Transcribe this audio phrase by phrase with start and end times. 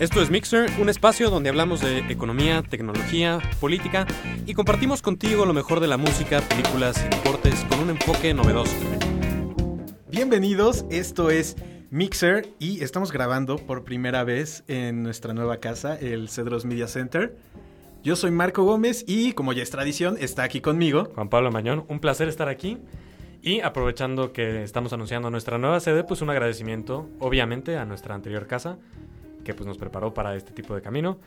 [0.00, 4.08] Esto es Mixer, un espacio donde hablamos de economía, tecnología, política
[4.44, 8.74] y compartimos contigo lo mejor de la música, películas y deportes con un enfoque novedoso.
[10.10, 11.56] Bienvenidos, esto es
[11.90, 17.36] Mixer y estamos grabando por primera vez en nuestra nueva casa, el Cedros Media Center.
[18.02, 21.12] Yo soy Marco Gómez y como ya es tradición, está aquí conmigo.
[21.14, 22.78] Juan Pablo Mañón, un placer estar aquí.
[23.42, 28.46] Y aprovechando que estamos anunciando nuestra nueva sede, pues un agradecimiento, obviamente, a nuestra anterior
[28.46, 28.78] casa,
[29.44, 31.18] que pues nos preparó para este tipo de camino.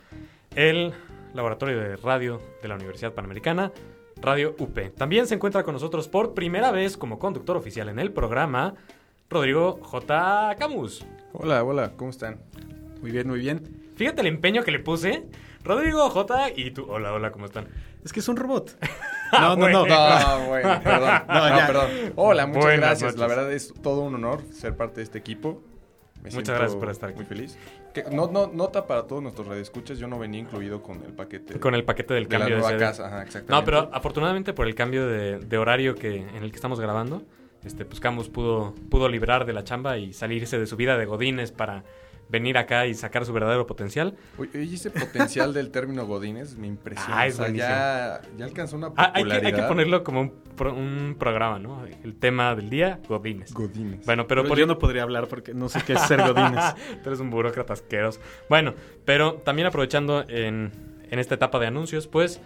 [0.54, 0.92] El
[1.34, 3.72] Laboratorio de Radio de la Universidad Panamericana,
[4.20, 4.78] Radio UP.
[4.96, 8.74] También se encuentra con nosotros por primera vez como conductor oficial en el programa,
[9.30, 10.56] Rodrigo J.
[10.58, 11.04] Camus.
[11.32, 12.38] Hola, hola, ¿cómo están?
[13.00, 13.62] Muy bien, muy bien.
[13.96, 15.24] Fíjate el empeño que le puse.
[15.62, 16.50] Rodrigo J.
[16.56, 16.86] y tú.
[16.88, 17.68] Hola, hola, ¿cómo están?
[18.04, 18.76] Es que es un robot.
[19.30, 19.86] Ah, No, no, no.
[19.86, 21.22] No, bueno, perdón.
[21.28, 21.90] No, No, perdón.
[22.16, 23.16] Hola, muchas Buenas gracias.
[23.18, 25.62] La verdad es todo un honor ser parte de este equipo.
[26.30, 27.18] Me Muchas gracias por estar aquí.
[27.18, 27.58] Muy feliz.
[27.92, 31.58] Que, no, no, nota para todos nuestros radioescuchas, yo no venía incluido con el paquete
[31.58, 33.06] Con el paquete del de cambio de, nueva casa.
[33.06, 33.52] Ajá, exactamente.
[33.52, 37.22] No, pero afortunadamente por el cambio de, de horario que, en el que estamos grabando,
[37.64, 41.06] este, pues Camus pudo, pudo librar de la chamba y salirse de su vida de
[41.06, 41.84] Godines para
[42.28, 44.14] venir acá y sacar su verdadero potencial.
[44.38, 47.20] Oye, ese potencial del término Godines me impresiona.
[47.20, 49.46] Ah, es o sea, ya, ya alcanzó una Ah, hay, que, popularidad.
[49.46, 51.84] hay que ponerlo como un, pro- un programa, ¿no?
[52.04, 53.52] El tema del día, Godines.
[53.54, 54.04] Godines.
[54.04, 56.74] Bueno, pero, Pero por yo no podría hablar porque no sé qué es ser godines.
[57.02, 58.20] Tú eres un burócrata asqueroso.
[58.48, 60.70] Bueno, pero también aprovechando en,
[61.10, 62.40] en esta etapa de anuncios, pues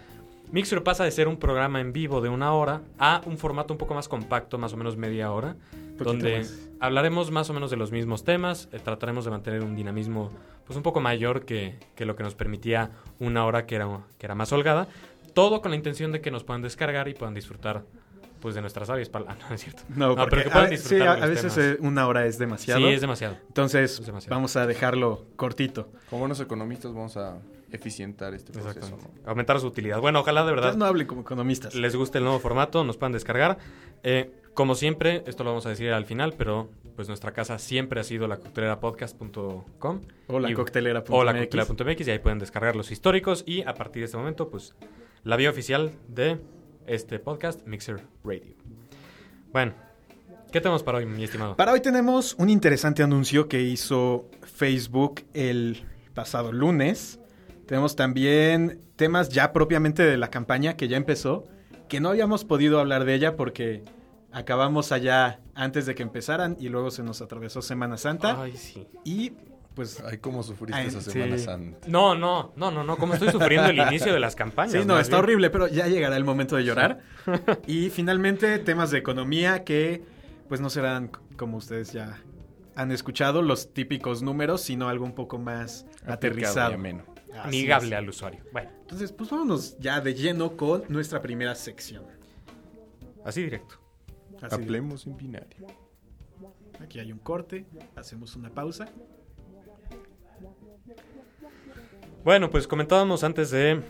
[0.53, 3.79] Mixer pasa de ser un programa en vivo de una hora a un formato un
[3.79, 5.57] poco más compacto, más o menos media hora,
[6.05, 6.69] donde más.
[6.81, 10.31] hablaremos más o menos de los mismos temas, eh, trataremos de mantener un dinamismo
[10.64, 14.27] pues un poco mayor que, que lo que nos permitía una hora que era, que
[14.27, 14.89] era más holgada,
[15.34, 17.84] todo con la intención de que nos puedan descargar y puedan disfrutar
[18.41, 19.83] pues de nuestras sabias palabras, no es cierto.
[19.89, 22.80] No, No, pero que a, puedan disfrutar a, veces eh, una hora es demasiado.
[22.80, 23.36] Sí, es demasiado.
[23.47, 24.34] Entonces, es demasiado.
[24.34, 25.89] vamos a dejarlo cortito.
[26.11, 27.39] Como buenos economistas vamos a
[27.73, 28.98] eficientar este proceso.
[29.24, 30.01] Aumentar su utilidad.
[30.01, 31.74] Bueno, ojalá de verdad Ustedes no hablen como economistas.
[31.74, 33.58] les guste el nuevo formato, nos puedan descargar.
[34.02, 38.01] Eh, como siempre, esto lo vamos a decir al final, pero pues nuestra casa siempre
[38.01, 41.11] ha sido la coctelerapodcast.com O la coctelera.mx.
[41.11, 44.48] o la coctelera.mx y ahí pueden descargar los históricos y a partir de este momento,
[44.51, 44.74] pues
[45.24, 46.39] la vía oficial de
[46.86, 48.55] este podcast, Mixer Radio.
[49.52, 49.73] Bueno,
[50.51, 51.57] ¿qué tenemos para hoy, mi estimado?
[51.57, 55.83] Para hoy tenemos un interesante anuncio que hizo Facebook el
[56.14, 57.20] pasado lunes.
[57.67, 61.45] Tenemos también temas ya propiamente de la campaña que ya empezó,
[61.89, 63.84] que no habíamos podido hablar de ella porque
[64.33, 68.86] acabamos allá antes de que empezaran y luego se nos atravesó Semana Santa Ay, sí.
[69.05, 69.33] y
[69.74, 71.12] pues Ay, cómo sufriste Ay, esa sí.
[71.12, 71.86] Semana Santa.
[71.89, 74.73] No, no, no, no, no, como estoy sufriendo el inicio de las campañas.
[74.73, 75.24] Sí, no, está bien.
[75.24, 77.00] horrible, pero ya llegará el momento de llorar.
[77.67, 80.02] y finalmente, temas de economía que
[80.48, 82.18] pues no serán, como ustedes ya
[82.74, 86.74] han escuchado, los típicos números, sino algo un poco más Aplicado y aterrizado.
[86.74, 87.05] ameno.
[87.33, 87.95] Así Amigable es.
[87.98, 88.45] al usuario.
[88.53, 92.05] Bueno, Entonces, pues vámonos ya de lleno con nuestra primera sección.
[93.25, 93.77] así directo.
[94.41, 95.67] Así Hablemos en binario.
[96.81, 97.65] aquí hay un corte,
[97.97, 98.89] hacemos una pausa.
[102.25, 103.81] Bueno, pues comentábamos antes de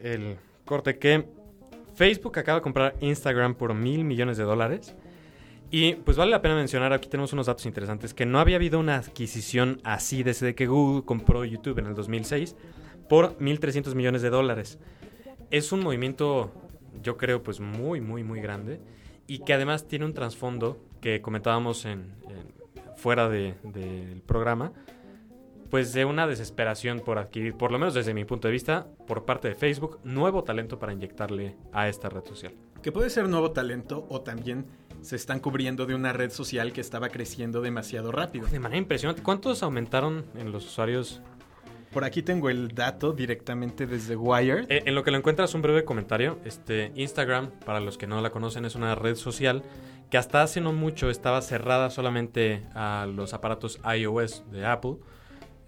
[0.00, 1.26] el corte que
[1.94, 4.94] Facebook acaba de comprar Instagram por mil millones de dólares.
[5.70, 8.80] Y pues vale la pena mencionar, aquí tenemos unos datos interesantes, que no había habido
[8.80, 12.56] una adquisición así desde que Google compró YouTube en el 2006
[13.08, 14.78] por 1.300 millones de dólares.
[15.50, 16.52] Es un movimiento,
[17.02, 18.80] yo creo, pues muy, muy, muy grande
[19.26, 22.14] y que además tiene un trasfondo que comentábamos en,
[22.96, 24.72] fuera de- del programa,
[25.70, 29.26] pues de una desesperación por adquirir, por lo menos desde mi punto de vista, por
[29.26, 32.54] parte de Facebook, nuevo talento para inyectarle a esta red social.
[32.82, 34.64] Que puede ser nuevo talento o también
[35.02, 38.46] se están cubriendo de una red social que estaba creciendo demasiado rápido.
[38.46, 39.22] De manera impresionante.
[39.22, 41.20] ¿Cuántos aumentaron en los usuarios?
[41.92, 44.70] Por aquí tengo el dato directamente desde Wired.
[44.70, 46.38] Eh, en lo que lo encuentras, un breve comentario.
[46.44, 49.62] Este, Instagram, para los que no la conocen, es una red social
[50.10, 54.96] que hasta hace no mucho estaba cerrada solamente a los aparatos iOS de Apple.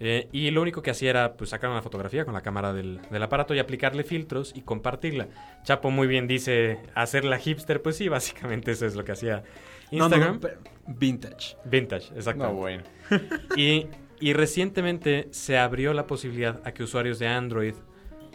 [0.03, 2.99] Eh, y lo único que hacía era pues, sacar una fotografía con la cámara del,
[3.11, 5.27] del aparato y aplicarle filtros y compartirla.
[5.63, 9.43] Chapo muy bien dice hacerla hipster, pues sí, básicamente eso es lo que hacía
[9.91, 10.39] No, no, Instagram.
[10.41, 11.55] no, vintage.
[11.65, 12.45] Vintage, exacto.
[12.45, 12.83] No, bueno.
[13.55, 13.85] Y,
[14.19, 17.75] y recientemente se abrió la posibilidad a que usuarios de Android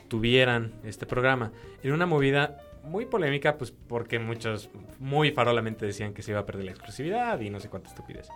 [0.07, 1.51] tuvieran este programa.
[1.83, 4.71] En una movida muy polémica, pues porque muchos
[5.01, 8.29] muy farolamente decían que se iba a perder la exclusividad y no sé cuánta estupidez.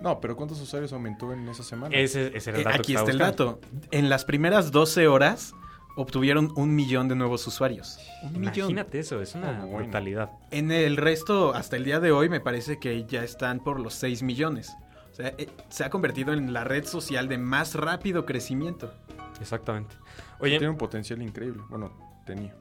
[0.00, 1.94] No, pero ¿cuántos usuarios aumentó en esa semana?
[1.96, 3.60] Ese, ese era el Eh, dato aquí que está el dato.
[3.90, 5.54] En las primeras 12 horas
[5.96, 7.98] obtuvieron un millón de nuevos usuarios.
[8.22, 8.70] Un millón.
[8.70, 9.78] Imagínate eso, es una Ah, bueno.
[9.78, 10.30] brutalidad.
[10.50, 13.94] En el resto, hasta el día de hoy, me parece que ya están por los
[13.94, 14.76] 6 millones.
[15.12, 18.92] O sea, eh, se ha convertido en la red social de más rápido crecimiento.
[19.40, 19.94] Exactamente.
[20.40, 21.62] Tiene Oye, un potencial increíble.
[21.70, 21.90] Bueno,
[22.26, 22.54] tenía.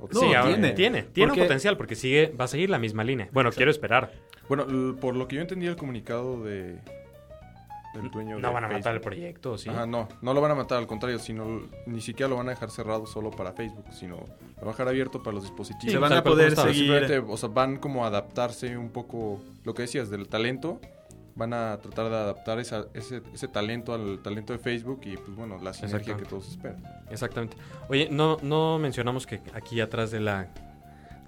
[0.00, 0.70] No, sí, ahora- tiene.
[0.72, 3.28] tiene, tiene, Porque- un potencial porque sigue, va a seguir la misma línea.
[3.32, 4.12] Bueno, quiero esperar.
[4.48, 4.66] Bueno,
[5.00, 6.78] por lo que yo entendí el comunicado de
[7.94, 9.70] del dueño No de van a matar el proyecto, ¿sí?
[9.70, 12.50] Ajá, no, no lo van a matar, al contrario, sino ni siquiera lo van a
[12.50, 14.26] dejar cerrado solo para Facebook, sino lo
[14.60, 15.92] van a dejar abierto para los dispositivos.
[15.92, 17.24] se van a poder seguir.
[17.26, 20.80] O sea, van como a adaptarse un poco, lo que decías, del talento,
[21.38, 25.36] van a tratar de adaptar esa- ese, ese talento al talento de Facebook y pues
[25.36, 26.82] bueno, la sinergia que todos esperan.
[27.10, 27.56] Exactamente.
[27.88, 30.48] Oye, no, no mencionamos que aquí atrás de la,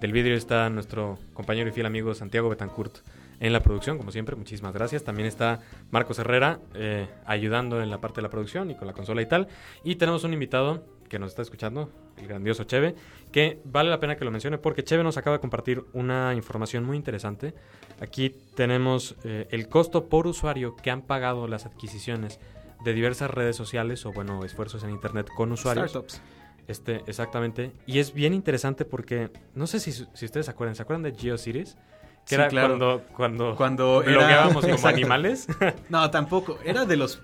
[0.01, 2.99] del vídeo está nuestro compañero y fiel amigo Santiago Betancourt
[3.39, 5.03] en la producción, como siempre, muchísimas gracias.
[5.05, 5.61] También está
[5.91, 9.27] Marcos Herrera eh, ayudando en la parte de la producción y con la consola y
[9.27, 9.49] tal.
[9.85, 12.95] Y tenemos un invitado que nos está escuchando, el grandioso Cheve,
[13.33, 16.85] que vale la pena que lo mencione porque Cheve nos acaba de compartir una información
[16.85, 17.53] muy interesante.
[18.01, 22.41] Aquí tenemos eh, el costo por usuario que han pagado las adquisiciones
[22.85, 25.91] de diversas redes sociales o, bueno, esfuerzos en Internet con usuarios.
[25.91, 26.23] Startups.
[26.69, 27.73] Este, exactamente.
[27.85, 31.12] Y es bien interesante porque, no sé si, si ustedes se acuerdan, ¿se acuerdan de
[31.12, 31.75] GeoCities?
[31.75, 31.81] Que
[32.27, 32.69] Sí, era claro.
[32.79, 35.49] cuando, cuando, Cuando era- blogueábamos como animales.
[35.89, 36.59] No, tampoco.
[36.65, 37.21] Era de los.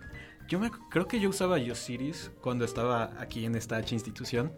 [0.48, 4.52] Yo me, creo que yo usaba YoSiris cuando estaba aquí en esta H institución.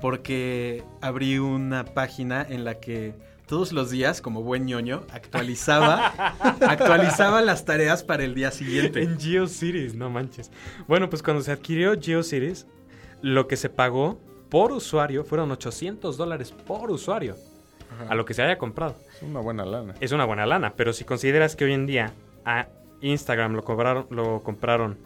[0.00, 3.14] Porque abrí una página en la que
[3.46, 6.06] todos los días, como buen ñoño, actualizaba,
[6.60, 9.02] actualizaba las tareas para el día siguiente.
[9.02, 10.50] en GeoCities, no manches.
[10.88, 12.66] Bueno, pues cuando se adquirió GeoCities,
[13.20, 14.18] lo que se pagó
[14.48, 17.36] por usuario fueron 800 dólares por usuario.
[18.08, 18.96] A lo que se haya comprado.
[19.14, 19.94] Es una buena lana.
[20.00, 22.12] es una buena lana, pero si consideras que hoy en día
[22.44, 22.68] a
[23.00, 24.98] Instagram lo cobraron, lo compraron,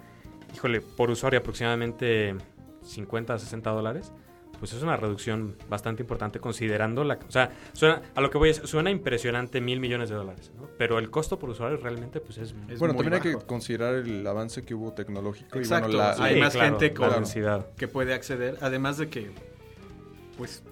[0.56, 2.34] híjole, por usuario aproximadamente
[2.82, 4.12] 50 a 60 dólares,
[4.58, 7.18] pues es una reducción bastante importante considerando la...
[7.28, 10.66] O sea, suena, a lo que voy es, suena impresionante mil millones de dólares, ¿no?
[10.78, 12.54] Pero el costo por usuario realmente pues es...
[12.68, 16.08] Es bueno, muy también hay que considerar el avance que hubo tecnológico Exacto, y bueno,
[16.08, 16.22] la, sí.
[16.22, 17.66] hay más gente con- la densidad.
[17.76, 18.56] Que puede acceder.
[18.62, 19.30] Además de que,
[20.38, 20.62] pues,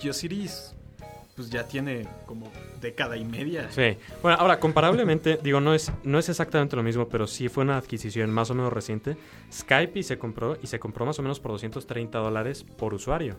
[0.00, 0.74] YoSiris
[1.40, 2.52] pues ya tiene como
[2.82, 3.70] década y media.
[3.70, 3.96] Sí.
[4.20, 7.78] Bueno, ahora, comparablemente, digo, no es, no es exactamente lo mismo, pero sí fue una
[7.78, 9.16] adquisición más o menos reciente.
[9.50, 13.36] Skype y se compró, y se compró más o menos por 230 dólares por usuario.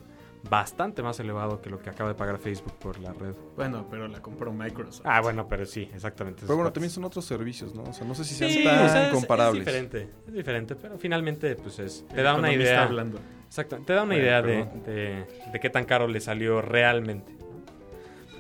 [0.49, 3.35] Bastante más elevado que lo que acaba de pagar Facebook por la red.
[3.55, 5.05] Bueno, pero la compró Microsoft.
[5.05, 6.41] Ah, bueno, pero sí, exactamente.
[6.41, 7.83] Pero bueno, también son otros servicios, ¿no?
[7.83, 9.59] O sea, no sé si Sí, sean tan o sea, es- comparables.
[9.61, 12.81] Es diferente, es diferente, pero finalmente, pues es, te El da una idea.
[12.83, 13.19] hablando.
[13.45, 17.33] Exacto, te da una Bueno, idea de, de qué tan caro le salió realmente.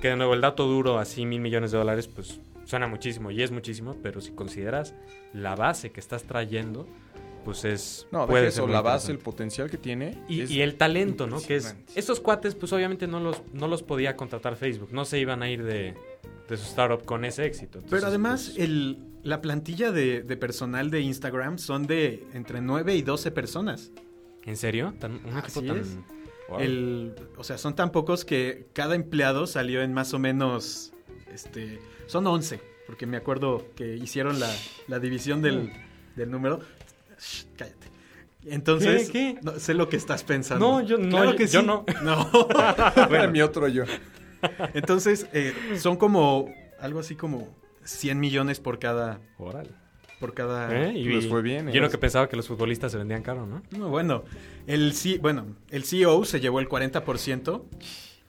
[0.01, 3.41] Que de nuevo, el dato duro, así mil millones de dólares, pues suena muchísimo y
[3.43, 4.95] es muchísimo, pero si consideras
[5.33, 6.87] la base que estás trayendo,
[7.45, 8.07] pues es.
[8.11, 10.17] No, puede de ser eso, muy la base, el potencial que tiene.
[10.27, 11.39] Y, el talento, ¿no?
[11.41, 11.75] Que es.
[11.95, 14.89] Estos cuates, pues obviamente no los, no los podía contratar Facebook.
[14.91, 15.95] No se iban a ir de,
[16.49, 17.79] de su startup con ese éxito.
[17.79, 22.61] Entonces, Pero además, pues, el, la plantilla de, de personal de Instagram son de entre
[22.61, 23.91] 9 y 12 personas.
[24.45, 24.93] ¿En serio?
[24.99, 25.77] ¿Tan- ¿Un equipo Así tan.?
[25.77, 25.97] es.
[26.51, 26.59] Wow.
[26.59, 30.91] El, o sea, son tan pocos que cada empleado salió en más o menos.
[31.33, 34.53] Este, son 11, porque me acuerdo que hicieron la,
[34.87, 35.71] la división del,
[36.17, 36.59] del número.
[37.17, 37.87] Shh, cállate.
[38.45, 39.35] Entonces, ¿Qué?
[39.35, 39.39] ¿Qué?
[39.41, 40.67] no, sé lo que estás pensando.
[40.67, 41.65] No, yo no, Claro que yo sí.
[41.65, 41.85] no.
[42.03, 42.29] No.
[43.09, 43.85] Era mi otro yo.
[44.73, 47.47] Entonces, eh, son como algo así como
[47.83, 49.21] 100 millones por cada.
[49.37, 49.69] Órale.
[50.21, 50.73] Por cada.
[50.89, 50.93] ¿Eh?
[50.97, 51.81] Y, les fue bien, Yo ¿eh?
[51.81, 53.61] lo que pensaba que los futbolistas se vendían caro, ¿no?
[53.77, 54.23] No, bueno,
[54.67, 57.63] el, C- bueno, el CEO se llevó el 40%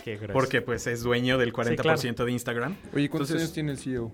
[0.03, 0.33] Qué grueso.
[0.33, 2.25] porque pues es dueño del 40% claro.
[2.25, 2.77] de Instagram.
[2.95, 4.11] Oye, ¿cuántos Entonces- años tiene el CEO?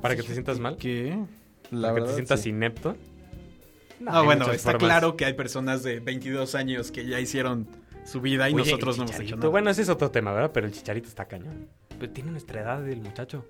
[0.00, 0.76] Para que te sientas mal.
[0.76, 1.16] ¿Qué?
[1.70, 2.50] La para que verdad, te sientas sí.
[2.50, 2.96] inepto.
[3.98, 4.88] No, Ah, bueno, está formas.
[4.88, 7.66] claro que hay personas de 22 años que ya hicieron
[8.04, 9.48] su vida y Oye, nosotros no hemos hecho nada.
[9.48, 10.50] Bueno, ese es otro tema, ¿verdad?
[10.52, 11.66] Pero el chicharito está cañón.
[11.98, 13.46] Pero tiene nuestra edad el muchacho.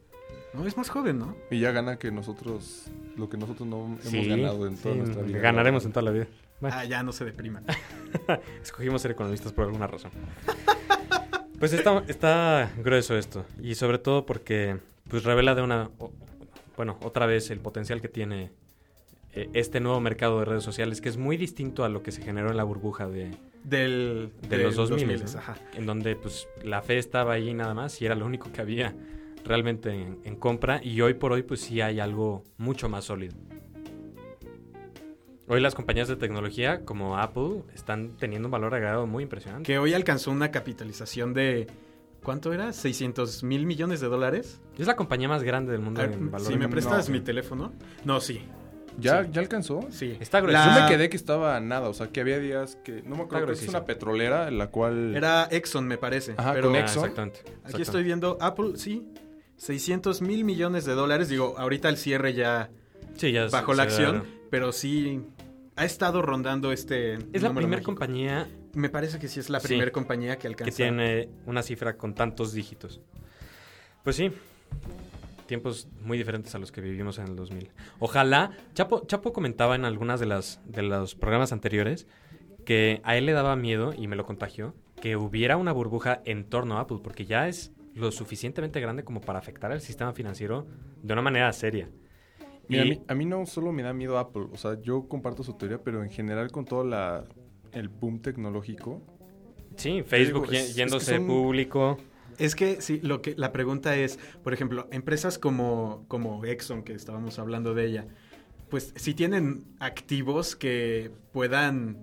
[0.52, 1.36] No, es más joven, ¿no?
[1.50, 2.86] Y ya gana que nosotros,
[3.16, 5.38] lo que nosotros no Sí, hemos ganado en toda sí, nuestra vida.
[5.38, 6.26] Ganaremos en toda la vida.
[6.60, 6.76] Bueno.
[6.78, 7.64] Ah, ya no se depriman.
[8.62, 10.10] Escogimos ser economistas por alguna razón.
[11.58, 13.46] Pues está, está grueso esto.
[13.62, 14.76] Y sobre todo porque
[15.08, 15.88] pues revela de una...
[16.76, 18.50] bueno, otra vez el potencial que tiene
[19.32, 22.20] eh, este nuevo mercado de redes sociales, que es muy distinto a lo que se
[22.20, 23.30] generó en la burbuja de,
[23.64, 25.38] Del, de los 2000, 2000, ¿no?
[25.38, 25.56] ajá.
[25.74, 28.94] en donde pues la fe estaba ahí nada más y era lo único que había
[29.46, 33.34] realmente en, en compra y hoy por hoy pues sí hay algo mucho más sólido.
[35.48, 39.64] Hoy las compañías de tecnología como Apple están teniendo un valor agregado muy impresionante.
[39.64, 41.68] Que hoy alcanzó una capitalización de...
[42.24, 42.70] ¿Cuánto era?
[42.70, 44.60] ¿600 mil millones de dólares?
[44.76, 46.48] Es la compañía más grande del mundo Ah, en valor.
[46.48, 47.72] si me prestas mi teléfono.
[48.04, 48.40] No, sí.
[48.98, 49.28] ¿Ya, Sí.
[49.30, 49.86] ¿Ya alcanzó?
[49.90, 50.16] Sí.
[50.18, 50.58] Está grueso.
[50.74, 53.02] Yo me quedé que estaba nada, o sea, que había días que...
[53.02, 55.14] No me acuerdo, que es una petrolera en la cual...
[55.14, 56.34] Era Exxon, me parece.
[56.36, 57.02] Ajá, pero con Ah, Exxon.
[57.04, 57.38] exactamente.
[57.40, 57.82] Aquí exactamente.
[57.82, 59.06] estoy viendo Apple, sí.
[59.56, 61.28] 600 mil millones de dólares.
[61.28, 62.70] Digo, ahorita el cierre ya
[63.16, 65.22] Sí, ya bajo la acción, pero sí
[65.76, 67.14] ha estado rondando este.
[67.32, 69.68] Es la primera compañía Me parece que sí es la Sí.
[69.68, 70.76] primera compañía que que alcanza.
[70.76, 73.00] tiene una cifra con tantos dígitos.
[74.04, 74.30] Pues sí,
[75.46, 77.70] tiempos muy diferentes a los que vivimos en el 2000.
[77.98, 82.06] Ojalá, Chapo, Chapo comentaba en algunas de las de los programas anteriores
[82.64, 86.44] que a él le daba miedo y me lo contagió que hubiera una burbuja en
[86.44, 90.66] torno a Apple porque ya es lo suficientemente grande como para afectar al sistema financiero
[91.02, 91.88] de una manera seria.
[92.68, 95.08] Mira, Y- a, mí, a mí no solo me da miedo Apple, o sea, yo
[95.08, 97.24] comparto su teoría, pero en general con todo la,
[97.72, 99.02] el boom tecnológico,
[99.76, 101.98] Sí, Facebook digo, es- es que yéndose son- público.
[102.38, 106.92] Es que sí, lo que la pregunta es, por ejemplo, empresas como, como Exxon, que
[106.92, 108.06] estábamos hablando de ella,
[108.68, 111.98] pues si tienen activos que puedan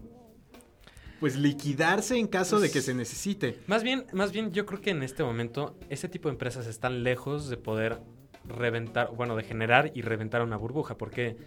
[1.24, 3.58] pues liquidarse en caso de que se necesite.
[3.68, 7.02] Más bien, más bien, yo creo que en este momento ese tipo de empresas están
[7.02, 8.02] lejos de poder
[8.44, 11.38] reventar, bueno, de generar y reventar una burbuja, porque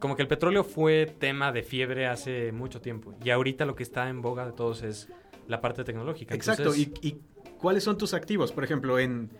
[0.00, 3.84] como que el petróleo fue tema de fiebre hace mucho tiempo y ahorita lo que
[3.84, 5.08] está en boga de todos es
[5.46, 6.34] la parte tecnológica.
[6.34, 6.74] Exacto.
[6.74, 7.20] Entonces, ¿Y, y
[7.58, 8.50] cuáles son tus activos?
[8.50, 9.30] Por ejemplo, en,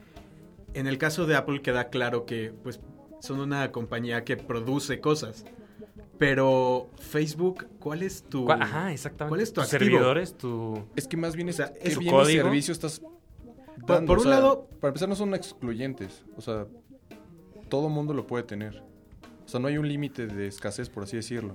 [0.75, 2.79] en el caso de Apple queda claro que pues
[3.19, 5.45] son una compañía que produce cosas.
[6.19, 8.45] Pero Facebook, ¿cuál es tu...
[8.47, 9.31] ¿cuál- ajá, exactamente.
[9.31, 9.91] ¿Cuál es tu Tus activo?
[9.91, 12.45] servidores, tu es que más bien O es sea, qué es bien código.
[12.45, 16.41] servicio estás Por- dando, por o un sea, lado- para empezar no son excluyentes, o
[16.41, 16.67] sea,
[17.69, 18.83] todo mundo lo puede tener.
[19.45, 21.55] O sea, no hay un límite de escasez, por así decirlo.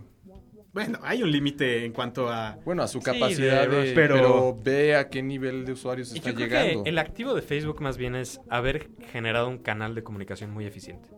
[0.74, 2.58] Bueno, hay un límite en cuanto a...
[2.64, 4.58] Bueno, a su Sí, capacidad de- de, pero- pero...
[4.64, 6.84] ve a qué nivel de usuarios está yo creo llegando.
[6.84, 10.66] que el activo de Facebook más bien es haber generado un canal de comunicación muy
[10.66, 11.10] eficiente.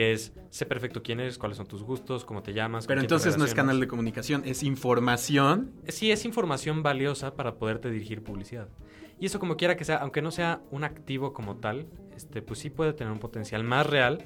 [0.00, 2.86] Que es, sé perfecto quién eres, cuáles son tus gustos, cómo te llamas.
[2.86, 5.72] Pero entonces no es canal de comunicación, es información.
[5.88, 8.70] Sí, es información valiosa para poderte dirigir publicidad.
[9.18, 12.60] Y eso como quiera que sea, aunque no sea un activo como tal, este, pues
[12.60, 14.24] sí puede tener un potencial más real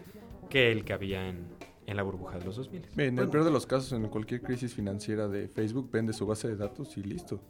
[0.49, 1.49] que el que había en,
[1.87, 2.91] en la burbuja de los 2000.
[2.97, 6.47] En el peor de los casos, en cualquier crisis financiera de Facebook, vende su base
[6.47, 7.41] de datos y listo.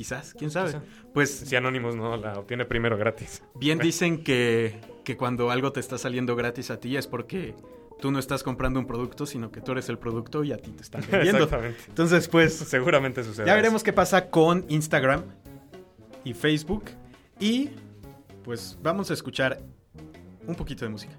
[0.00, 0.70] Quizás, quién sabe.
[0.70, 0.82] Quizá.
[1.12, 3.42] Pues Si Anonymous no la obtiene primero gratis.
[3.54, 7.54] bien dicen que, que cuando algo te está saliendo gratis a ti es porque
[8.00, 10.70] tú no estás comprando un producto, sino que tú eres el producto y a ti
[10.70, 11.44] te están vendiendo.
[11.44, 11.80] Exactamente.
[11.88, 13.46] Entonces, pues Seguramente sucede.
[13.46, 15.22] ya veremos qué pasa con Instagram
[16.24, 16.84] y Facebook.
[17.38, 17.68] Y
[18.42, 19.60] pues vamos a escuchar
[20.46, 21.12] un poquito de música.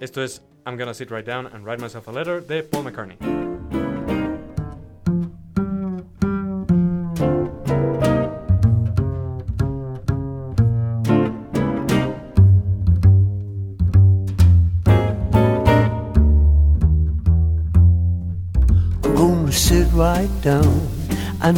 [0.00, 3.51] Esto es I'm Gonna Sit Right Down and Write Myself a Letter de Paul McCartney.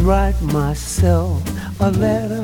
[0.02, 1.42] Write myself
[1.80, 2.42] a letter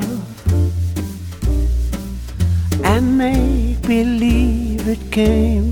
[2.83, 5.71] and make believe it came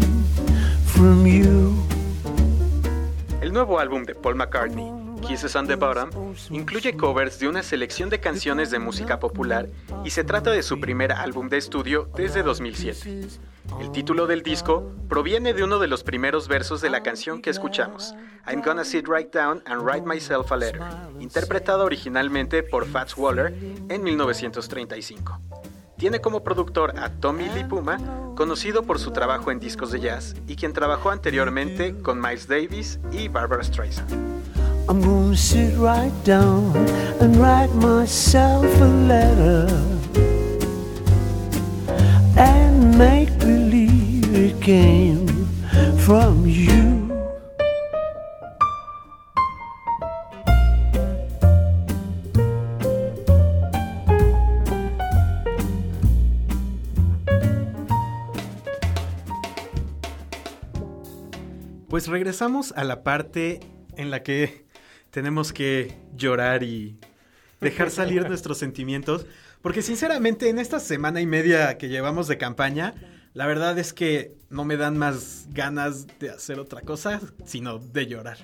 [0.86, 1.74] from you.
[3.42, 4.92] El nuevo álbum de Paul McCartney,
[5.28, 6.10] Kisses on the Bottom,
[6.52, 9.70] incluye covers de una selección de canciones de música popular
[10.06, 13.28] y se trata de su primer álbum de estudio desde 2007.
[13.80, 17.50] El título del disco proviene de uno de los primeros versos de la canción que
[17.50, 18.14] escuchamos,
[18.48, 20.82] I'm Gonna Sit Right Down and Write Myself a Letter,
[21.20, 23.54] interpretada originalmente por Fats Waller
[23.90, 25.40] en 1935.
[25.98, 27.98] Tiene como productor a Tommy Lee Puma,
[28.36, 33.00] conocido por su trabajo en discos de jazz y quien trabajó anteriormente con Miles Davis
[33.12, 34.10] y Barbara Streisand.
[44.50, 45.28] It came
[45.98, 47.08] from you.
[61.88, 63.60] Pues regresamos a la parte
[63.98, 64.66] en la que
[65.12, 66.98] tenemos que llorar y
[67.62, 69.28] dejar salir nuestros sentimientos,
[69.62, 72.96] porque sinceramente en esta semana y media que llevamos de campaña,
[73.34, 78.08] la verdad es que no me dan más ganas de hacer otra cosa, sino de
[78.08, 78.38] llorar.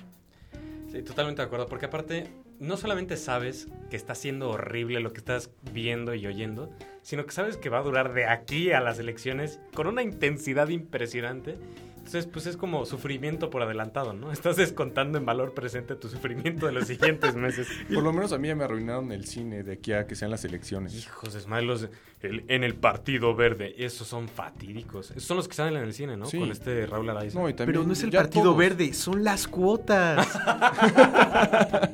[0.92, 5.18] Sí, totalmente de acuerdo, porque aparte no solamente sabes que está siendo horrible lo que
[5.18, 6.70] estás viendo y oyendo,
[7.02, 10.68] sino que sabes que va a durar de aquí a las elecciones con una intensidad
[10.68, 11.56] impresionante.
[12.06, 14.30] Entonces, pues es como sufrimiento por adelantado, ¿no?
[14.32, 17.66] Estás descontando en valor presente tu sufrimiento de los siguientes meses.
[17.92, 20.30] Por lo menos a mí ya me arruinaron el cine de aquí a que sean
[20.30, 20.94] las elecciones.
[20.94, 21.88] Hijos de madre, los
[22.22, 25.10] el- en el Partido Verde, esos son fatídicos.
[25.10, 26.26] Esos son los que salen en el cine, ¿no?
[26.26, 26.38] Sí.
[26.38, 27.40] Con este Raúl Araiza.
[27.40, 28.56] No, y también Pero no es el Partido todos.
[28.56, 30.28] Verde, son las cuotas.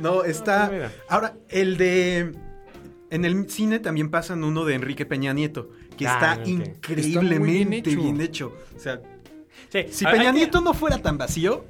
[0.00, 0.66] no, está...
[0.66, 0.92] Ah, mira.
[1.08, 2.32] Ahora, el de...
[3.10, 8.00] En el cine también pasan uno de Enrique Peña Nieto, que Ah, está increíblemente Está
[8.02, 8.54] bien bien hecho.
[8.76, 9.00] O sea,
[9.68, 11.64] Sí, Si Peña que- Nieto no fuera tan vacío,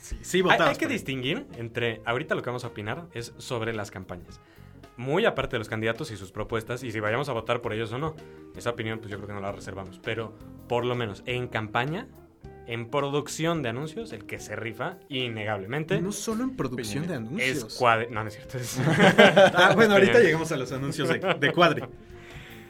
[0.00, 0.68] sí, sí Hay, votamos.
[0.68, 4.40] hay que distinguir entre, ahorita lo que vamos a opinar es sobre las campañas.
[4.96, 7.92] Muy aparte de los candidatos y sus propuestas, y si vayamos a votar por ellos
[7.92, 8.16] o no.
[8.56, 10.00] Esa opinión, pues yo creo que no la reservamos.
[10.02, 10.34] Pero,
[10.68, 12.08] por lo menos, en campaña,
[12.66, 17.58] en producción de anuncios, el que se rifa, innegablemente, No solo en producción de anuncios.
[17.58, 18.08] es cuadre...
[18.10, 18.58] No, no es cierto.
[18.58, 18.80] es-
[19.54, 21.82] Ah, bueno, ahorita Peña- llegamos a los anuncios de, de Cuadri.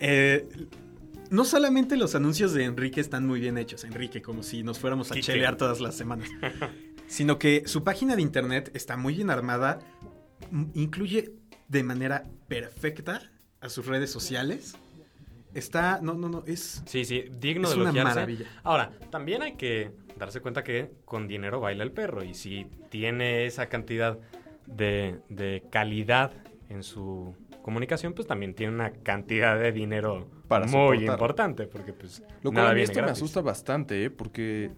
[0.01, 0.47] Eh,
[1.31, 5.11] no solamente los anuncios de Enrique están muy bien hechos, Enrique, como si nos fuéramos
[5.11, 5.27] a Quique.
[5.27, 6.29] chelear todas las semanas,
[7.07, 9.79] sino que su página de internet está muy bien armada,
[10.75, 11.33] incluye
[11.69, 13.23] de manera perfecta
[13.61, 14.77] a sus redes sociales.
[15.55, 18.15] Está, no, no, no, es, Sí, sí, digno es de una elogiarse.
[18.15, 18.47] maravilla.
[18.63, 22.23] Ahora, también hay que darse cuenta que con dinero baila el perro.
[22.23, 24.19] Y si tiene esa cantidad
[24.67, 26.33] de, de calidad
[26.69, 31.03] en su comunicación, pues también tiene una cantidad de dinero Para muy soportar.
[31.15, 31.67] importante.
[31.67, 34.11] Porque pues Lo nada cual a mí esto me asusta bastante, ¿eh?
[34.11, 34.71] Porque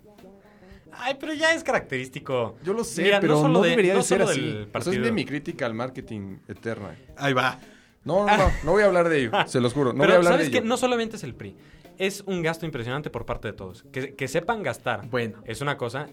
[0.92, 2.56] Ay, pero ya es característico.
[2.64, 4.40] yo lo sé, Mira, pero solo no, de- debería no de ser solo así.
[4.40, 6.96] del O sea, es de mi crítica al marketing eterna.
[7.16, 7.58] ahí va.
[8.04, 9.92] No, no, no, no voy a hablar de ello, se los juro.
[9.92, 10.66] No voy a pero hablar sabes de que ello.
[10.66, 11.56] no solamente es el PRI.
[11.98, 13.82] Es un gasto impresionante por parte de todos.
[13.92, 15.42] Que, que sepan gastar Bueno.
[15.44, 16.08] es una cosa.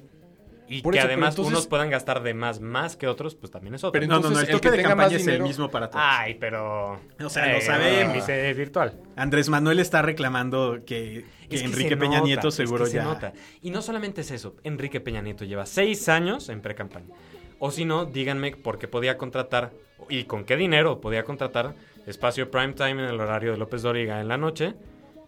[0.67, 3.51] Y Por que eso, además entonces- unos puedan gastar de más más que otros, pues
[3.51, 4.00] también es otra.
[4.00, 5.69] Pero No, no, no, el el que de tenga más campaña es el dinero- mismo
[5.69, 6.03] para todos.
[6.07, 6.93] Ay, pero.
[7.24, 8.27] O sea, lo Eh, sabemos.
[8.29, 9.00] Es virtual.
[9.15, 12.63] Andrés Manuel está reclamando que, que Es que Enrique se Peña nota, Nieto es que
[12.65, 13.03] seguro se ya...
[13.03, 13.34] nota.
[13.62, 14.55] Y no solamente es eso.
[14.63, 17.13] Enrique Peña Nieto lleva seis años en pre-campaña.
[17.60, 19.72] O si no, díganme por qué podía contratar
[20.10, 21.75] y con qué dinero podía contratar
[22.07, 24.74] espacio prime time en el horario de López Dóriga en la noche.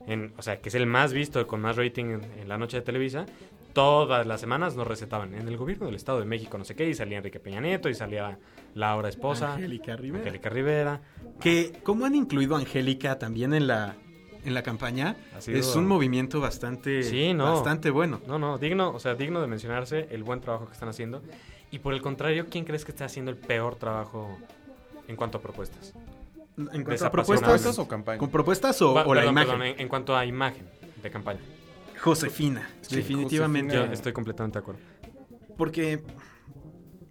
[0.08, 2.78] En, o sea, que es el más visto con más rating en, en la noche
[2.78, 3.26] de Televisa.
[3.78, 6.90] Todas las semanas nos recetaban en el gobierno del Estado de México, no sé qué,
[6.90, 8.40] y salía Enrique Peña Nieto, y salía
[8.74, 10.24] Laura Esposa, Angélica Rivera.
[10.24, 11.02] Angélica Rivera.
[11.40, 13.94] Que, ¿cómo han incluido a Angélica también en la,
[14.44, 15.16] en la campaña?
[15.38, 17.54] Sido- Es un movimiento bastante, Sí, no.
[17.54, 18.20] bastante bueno.
[18.26, 21.22] No, no, digno, o sea, digno de mencionarse el buen trabajo que están haciendo.
[21.70, 24.40] Y por el contrario, ¿quién crees que está haciendo el peor trabajo
[25.08, 25.94] en cuanto a propuestas?
[26.58, 28.18] En cuanto a propuestas, ¿Propuestas o campaña?
[28.18, 29.50] ¿con propuestas o, Va- o la imagen?
[29.52, 30.68] perdón, en, en cuanto a imagen
[31.04, 31.42] de campaña.
[32.00, 33.74] Josefina, Sí, definitivamente.
[33.76, 34.82] Yo estoy completamente de acuerdo.
[35.58, 36.04] Porque,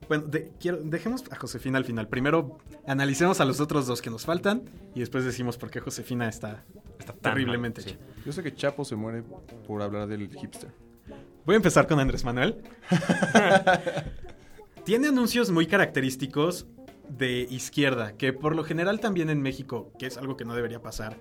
[0.09, 2.09] bueno, de- quiero, dejemos a Josefina al final.
[2.09, 4.63] Primero analicemos a los otros dos que nos faltan
[4.95, 6.65] y después decimos por qué Josefina está,
[7.21, 7.97] terriblemente mal, sí.
[7.97, 8.23] hecha.
[8.25, 9.23] Yo sé que Chapo se muere
[9.67, 10.71] por hablar del hipster.
[11.45, 12.63] Voy a empezar con Andrés Manuel.
[14.85, 16.67] Tiene anuncios muy característicos
[17.09, 20.81] de izquierda, que por lo general también en México, que es algo que no debería
[20.81, 21.17] pasar,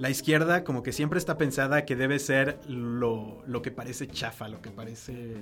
[0.00, 4.48] la izquierda como que siempre está pensada que debe ser lo, lo que parece chafa,
[4.48, 5.36] lo que parece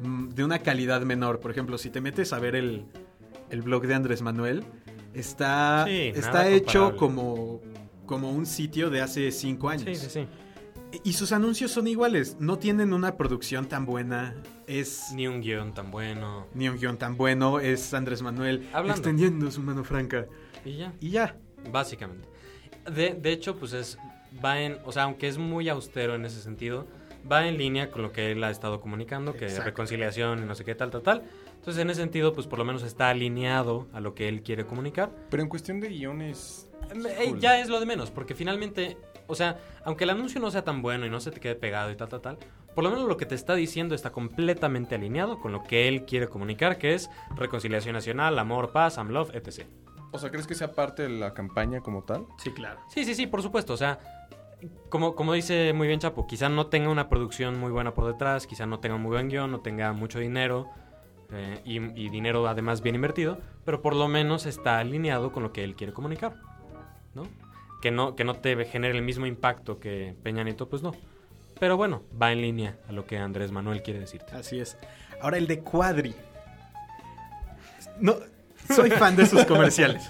[0.00, 1.38] mm, de una calidad menor.
[1.40, 2.86] Por ejemplo, si te metes a ver el,
[3.50, 4.64] el blog de Andrés Manuel,
[5.14, 7.60] está, Sí, está hecho como,
[8.06, 9.84] como un sitio de hace cinco años.
[9.84, 10.26] Sí, sí, sí.
[11.04, 14.34] Y sus anuncios son iguales, no tienen una producción tan buena,
[14.66, 16.46] es Ni un guion tan bueno.
[16.54, 18.92] ni un guion tan bueno, es Andrés Manuel Hablando.
[18.94, 20.26] extendiendo su mano franca.
[20.64, 20.94] Y ya.
[21.00, 21.36] Y ya,
[21.70, 22.26] Básicamente.
[22.90, 23.98] De, de hecho, pues es.
[24.44, 24.78] Va en.
[24.84, 26.86] O sea, aunque es muy austero en ese sentido,
[27.30, 29.64] va en línea con lo que él ha estado comunicando, que Exacto.
[29.64, 31.22] reconciliación y no sé qué, tal, tal, tal.
[31.56, 34.66] Entonces, en ese sentido, pues por lo menos está alineado a lo que él quiere
[34.66, 35.10] comunicar.
[35.30, 36.70] Pero en cuestión de guiones...
[36.94, 37.40] Eh, Cool.
[37.40, 38.96] Ya es lo de menos, porque finalmente,
[39.26, 41.90] o sea, aunque el anuncio no sea tan bueno y no se te quede pegado
[41.90, 42.38] y tal, tal, tal,
[42.76, 46.04] por lo menos lo que te está diciendo está completamente alineado con lo que él
[46.04, 49.66] quiere comunicar, que es reconciliación nacional, amor, paz, am love, etc.
[50.16, 52.26] O sea, ¿crees que sea parte de la campaña como tal?
[52.38, 52.80] sí, claro.
[52.88, 53.98] Sí, sí, sí, por supuesto, o sea,
[54.88, 58.46] como, como dice muy bien Chapo, quizá no tenga una producción muy buena por detrás,
[58.46, 60.68] quizá no tenga un muy buen guion, no tenga mucho dinero.
[61.32, 65.52] eh, y, y dinero además bien invertido, pero por lo menos está alineado con lo
[65.52, 66.36] que él quiere comunicar,
[67.14, 67.24] ¿no?
[67.82, 70.92] Que no, que no te genere el mismo impacto que Peña Nieto, pues no.
[71.60, 74.34] Pero bueno, va en línea a lo que Andrés Manuel quiere decirte.
[74.34, 74.78] Así es.
[75.20, 76.14] Ahora el de Cuadri.
[78.00, 78.14] No,
[78.74, 80.02] soy fan de sus comerciales.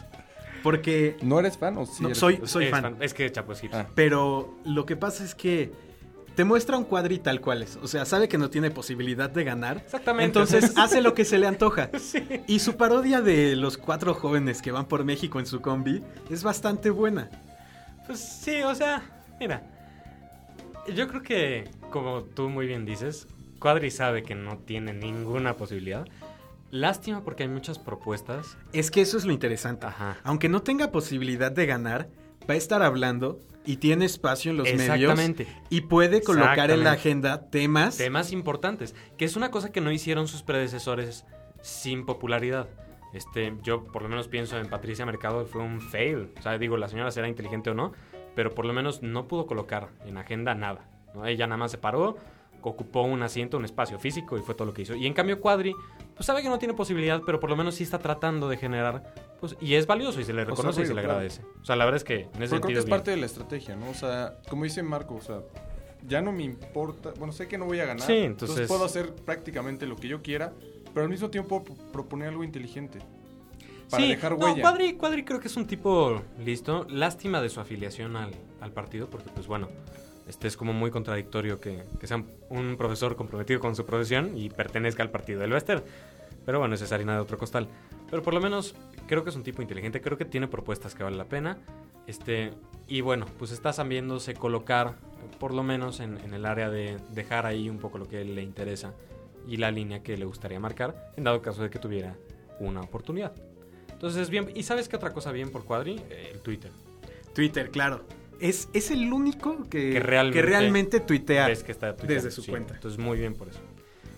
[0.63, 2.97] Porque, ¿No eres fan o sí no, eres soy, soy fan.
[3.01, 3.83] Es que Chapo es hipster.
[3.83, 3.91] Ah.
[3.95, 5.71] Pero lo que pasa es que
[6.37, 7.77] te muestra un Cuadri tal cual es.
[7.77, 9.79] O sea, sabe que no tiene posibilidad de ganar.
[9.79, 10.27] Exactamente.
[10.27, 11.91] Entonces hace lo que se le antoja.
[12.47, 16.43] Y su parodia de los cuatro jóvenes que van por México en su combi es
[16.43, 17.31] bastante buena.
[18.07, 19.03] Pues sí, o sea,
[19.41, 19.63] mira.
[20.95, 23.27] Yo creo que, como tú muy bien dices,
[23.59, 26.07] Cuadri sabe que no tiene ninguna posibilidad.
[26.81, 28.59] Lástima porque hay muchas propuestas.
[28.73, 29.87] Es que eso es lo interesante.
[29.87, 30.19] Ajá.
[30.25, 32.09] Aunque no tenga posibilidad de ganar,
[32.49, 35.49] va a estar hablando y tiene espacio en los medios Exactamente.
[35.71, 37.97] y puede colocar en la agenda temas.
[37.97, 41.25] Temas importantes, que es una cosa que no hicieron sus predecesores
[41.63, 42.69] sin popularidad.
[43.13, 46.31] Este, yo por lo menos pienso en Patricia Mercado, fue un fail.
[46.39, 47.93] O sea, digo, la señora será inteligente o no,
[48.35, 50.89] pero por lo menos no pudo colocar en agenda nada.
[51.15, 51.27] ¿no?
[51.27, 52.19] Ella nada más se paró,
[52.63, 54.95] ocupó un asiento, un espacio físico y fue todo lo que hizo.
[54.95, 55.75] Y en cambio Cuadri,
[56.15, 59.15] pues sabe que no tiene posibilidad, pero por lo menos sí está tratando de generar,
[59.41, 61.13] pues, y es valioso y se le sea, reconoce y se le claro.
[61.15, 61.43] agradece.
[61.61, 62.97] O sea, la verdad es que en ese Pero creo que es bien.
[62.97, 63.91] parte de la estrategia, ¿no?
[63.91, 65.41] O sea, como dice Marco, o sea,
[66.07, 69.15] ya no me importa, bueno, sé que no voy a ganar, Sí, entonces- puedo hacer
[69.15, 70.53] prácticamente lo que yo quiera,
[70.95, 73.01] pero al mismo tiempo proponer algo inteligente
[73.91, 74.63] para sí, dejar no, huella.
[74.63, 76.87] Cuadri, Cuadri creo que es un tipo listo.
[76.91, 79.69] Lástima de su afiliación al, al partido, porque pues bueno,
[80.27, 84.51] este es como muy contradictorio que, que sea un profesor comprometido con su profesión y
[84.51, 85.85] pertenezca al partido del Wester.
[86.45, 87.69] Pero bueno, esa es harina de otro costal.
[88.11, 88.75] Pero por lo menos
[89.07, 91.59] creo que es un tipo inteligente, creo que tiene propuestas que valen la pena.
[92.07, 92.53] Este,
[92.87, 94.95] y bueno, pues está sabiéndose colocar,
[95.41, 98.43] por lo menos en, en el área de dejar ahí un poco lo que le
[98.43, 98.95] interesa
[99.47, 102.17] y la línea que le gustaría marcar, en dado caso de que tuviera
[102.61, 103.33] una oportunidad.
[103.93, 106.01] Entonces, bien, ¿y sabes qué otra cosa bien por Cuadri?
[106.11, 106.71] Eh, el Twitter.
[107.35, 108.05] Twitter, claro.
[108.41, 111.49] Es, es el único que, Que realmente- realmente tuitea.
[111.49, 112.75] Ves que está tuiteando, desde su cuenta.
[112.75, 113.61] Entonces, muy bien por eso.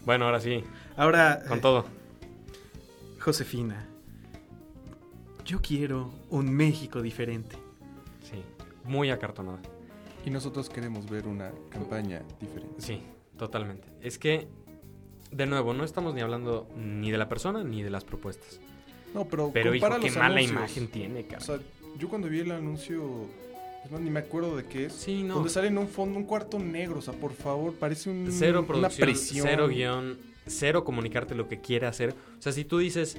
[0.04, 0.64] Bueno, ahora sí,
[0.96, 1.84] Ahora, con eh, todo.
[3.20, 3.86] Josefina,
[5.44, 7.56] yo quiero un México diferente.
[8.22, 8.42] Sí,
[8.84, 9.60] muy acartonada.
[10.24, 12.74] Y nosotros queremos ver una campaña diferente.
[12.80, 13.02] Sí,
[13.36, 13.88] totalmente.
[14.02, 14.48] Es que,
[15.30, 18.60] de nuevo, no estamos ni hablando ni de la persona ni de las propuestas.
[19.14, 20.50] No, pero, Pero, hijo, qué los mala anuncios.
[20.50, 21.40] imagen tiene, O cara.
[21.40, 21.58] sea,
[21.98, 23.26] yo cuando vi el anuncio,
[23.90, 24.92] más, ni me acuerdo de qué es.
[24.92, 25.34] Sí, no.
[25.34, 28.60] Donde sale en un fondo un cuarto negro, o sea, por favor, parece un, Cero
[28.60, 29.46] una producción, presión.
[29.48, 32.14] cero guion, cero comunicarte lo que quiere hacer.
[32.38, 33.18] O sea, si tú dices,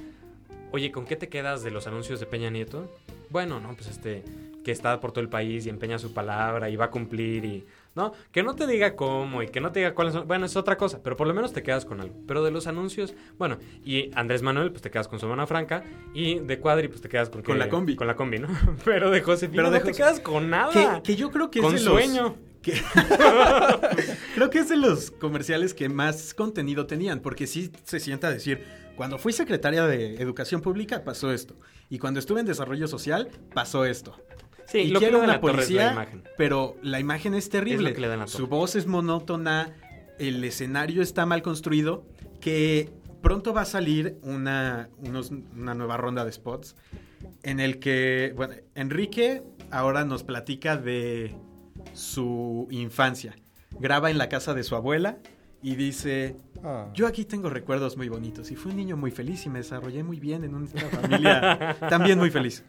[0.72, 2.90] oye, ¿con qué te quedas de los anuncios de Peña Nieto?
[3.30, 4.24] Bueno, no, pues este,
[4.64, 7.64] que está por todo el país y empeña su palabra y va a cumplir y...
[7.94, 8.12] ¿No?
[8.30, 10.28] Que no te diga cómo y que no te diga cuáles son...
[10.28, 12.14] Bueno, es otra cosa, pero por lo menos te quedas con algo.
[12.26, 15.82] Pero de los anuncios, bueno, y Andrés Manuel, pues te quedas con su mano franca
[16.14, 17.42] y de Cuadri, pues te quedas con...
[17.42, 17.96] Con que- la combi.
[17.96, 18.48] Con la combi, ¿no?
[18.84, 21.02] pero de Josefina Pero de no te quedas con nada.
[21.02, 22.00] que yo creo que con es de los...
[22.00, 22.36] sueño.
[22.62, 22.80] que-
[24.34, 28.32] creo que es de los comerciales que más contenido tenían, porque sí se sienta a
[28.32, 28.64] decir,
[28.96, 31.56] cuando fui secretaria de Educación Pública pasó esto,
[31.88, 34.14] y cuando estuve en Desarrollo Social pasó esto.
[34.70, 36.22] Sí, y lo que quiero le da una la policía, imagen.
[36.36, 37.90] pero la imagen es terrible.
[37.90, 39.74] Es que le Su voz es monótona,
[40.18, 42.04] el escenario está mal construido,
[42.40, 42.90] que
[43.22, 46.76] pronto va a salir una, unos- una nueva ronda de spots
[47.42, 51.34] en el que, bueno, Enrique ahora nos platica de
[51.92, 53.36] su infancia.
[53.78, 55.18] Graba en la casa de su abuela
[55.62, 56.90] y dice, Ah.
[56.94, 60.02] yo aquí tengo recuerdos muy bonitos y fui un niño muy feliz y me desarrollé
[60.02, 62.64] muy bien en una familia también muy feliz.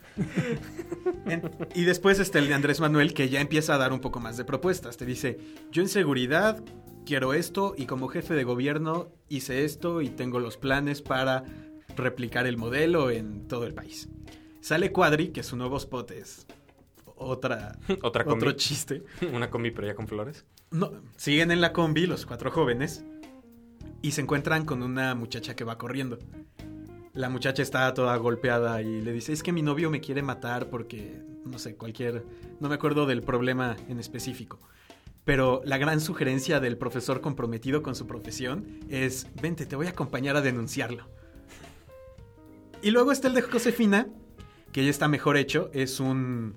[1.25, 4.19] En- y después está el de Andrés Manuel que ya empieza a dar un poco
[4.19, 4.97] más de propuestas.
[4.97, 5.39] Te dice,
[5.71, 6.63] yo en seguridad
[7.05, 11.43] quiero esto y como jefe de gobierno hice esto y tengo los planes para
[11.95, 14.09] replicar el modelo en todo el país.
[14.61, 16.45] Sale Cuadri, que su nuevo spot es
[17.15, 18.37] otra, Otra combi.
[18.45, 19.03] otro chiste.
[19.33, 20.45] Una combi, pero ya con flores.
[20.71, 23.03] No, siguen en la combi los cuatro jóvenes
[24.01, 26.17] y se encuentran con una muchacha que va corriendo.
[27.13, 30.69] La muchacha está toda golpeada y le dice, es que mi novio me quiere matar
[30.69, 32.25] porque, no sé, cualquier...
[32.59, 34.59] No me acuerdo del problema en específico.
[35.25, 39.91] Pero la gran sugerencia del profesor comprometido con su profesión es, vente, te voy a
[39.91, 41.07] acompañar a denunciarlo.
[42.81, 44.07] Y luego está el de Josefina,
[44.71, 45.69] que ya está mejor hecho.
[45.73, 46.55] Es un...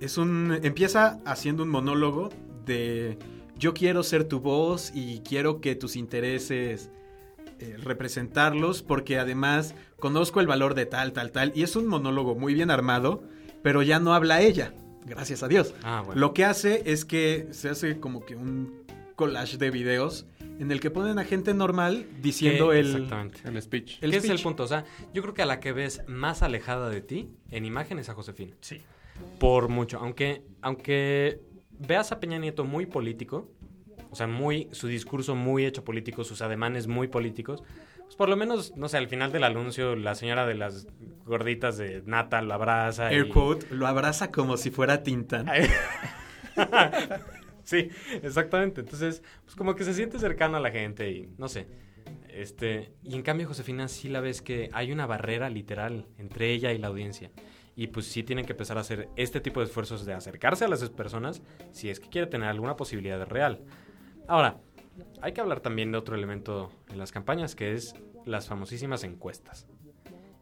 [0.00, 0.58] Es un...
[0.62, 2.30] Empieza haciendo un monólogo
[2.64, 3.18] de...
[3.58, 6.90] Yo quiero ser tu voz y quiero que tus intereses
[7.58, 11.52] eh, representarlos porque además conozco el valor de tal, tal, tal.
[11.56, 13.24] Y es un monólogo muy bien armado,
[13.62, 15.74] pero ya no habla ella, gracias a Dios.
[15.82, 16.20] Ah, bueno.
[16.20, 18.84] Lo que hace es que se hace como que un
[19.16, 20.24] collage de videos
[20.60, 22.86] en el que ponen a gente normal diciendo el...
[22.86, 23.40] Exactamente.
[23.44, 23.98] El speech.
[24.02, 24.62] el ¿Qué es el punto?
[24.62, 27.98] O sea, yo creo que a la que ves más alejada de ti en imagen
[27.98, 28.54] es a Josefina.
[28.60, 28.82] Sí.
[29.40, 29.98] Por mucho.
[29.98, 31.40] Aunque, aunque
[31.78, 33.48] veas a Peña Nieto muy político,
[34.10, 37.62] o sea, muy, su discurso muy hecho político, sus ademanes muy políticos,
[38.04, 40.86] pues por lo menos, no sé, al final del anuncio, la señora de las
[41.26, 43.12] gorditas de Nata lo abraza.
[43.12, 45.46] Air y- quote, lo abraza como si fuera Tintán.
[47.64, 47.88] sí,
[48.22, 48.80] exactamente.
[48.80, 51.66] Entonces, pues como que se siente cercano a la gente y no sé.
[52.28, 56.72] Este, y en cambio Josefina sí la ves que hay una barrera literal entre ella
[56.72, 57.30] y la audiencia.
[57.78, 60.68] Y pues sí tienen que empezar a hacer este tipo de esfuerzos de acercarse a
[60.68, 63.60] las personas si es que quiere tener alguna posibilidad real.
[64.26, 64.58] Ahora,
[65.22, 69.68] hay que hablar también de otro elemento en las campañas que es las famosísimas encuestas.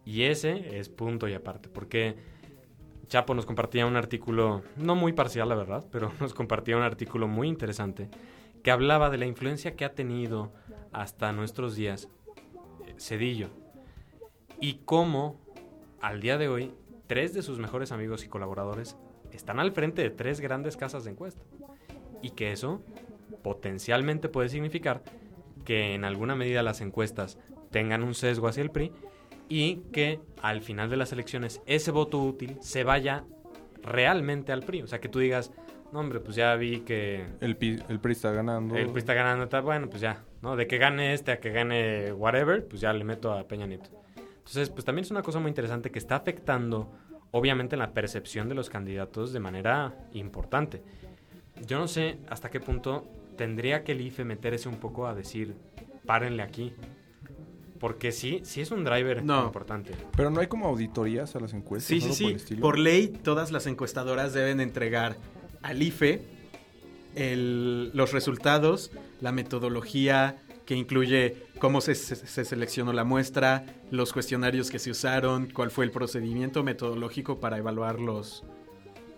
[0.07, 2.17] Y ese es punto y aparte, porque
[3.07, 7.29] Chapo nos compartía un artículo, no muy parcial la verdad, pero nos compartía un artículo
[7.29, 8.09] muy interesante
[8.63, 10.55] que hablaba de la influencia que ha tenido
[10.91, 12.09] hasta nuestros días
[12.87, 13.51] eh, Cedillo
[14.59, 15.39] y cómo
[16.01, 16.73] al día de hoy
[17.07, 18.97] tres de sus mejores amigos y colaboradores
[19.33, 21.43] están al frente de tres grandes casas de encuesta
[22.23, 22.81] y que eso
[23.43, 25.03] potencialmente puede significar
[25.65, 27.39] que en alguna medida las encuestas
[27.71, 28.93] tengan un sesgo hacia el PRI
[29.49, 33.25] y que al final de las elecciones ese voto útil se vaya
[33.83, 34.83] realmente al PRI.
[34.83, 35.53] O sea, que tú digas,
[35.93, 38.77] no, hombre, pues ya vi que El, pi- el PRI está ganando.
[38.77, 40.57] el PRI está ganando, está bueno, pues ya, ¿no?
[40.57, 43.91] De que gane este a que gane whatever, pues ya le meto a Peña Nieto.
[44.47, 46.93] Entonces, pues también es una cosa muy interesante que está afectando,
[47.33, 50.83] obviamente, la percepción de los candidatos de manera importante.
[51.67, 53.05] Yo no sé hasta qué punto
[53.37, 55.57] tendría que el IFE meterse un poco a decir,
[56.07, 56.73] párenle aquí.
[57.81, 59.45] Porque sí, sí es un driver No.
[59.47, 59.93] importante.
[60.17, 61.89] Pero no hay como auditorías a las encuestas.
[61.89, 62.55] Sí, sí, sí.
[62.55, 62.61] Por?
[62.61, 65.17] Por ley, todas las encuestadoras deben entregar
[65.63, 66.23] al IFE
[67.17, 74.13] el- los resultados, la metodología que incluye cómo se, se- se seleccionó la muestra, los
[74.13, 78.45] cuestionarios que se usaron, cuál fue el procedimiento metodológico para evaluar los,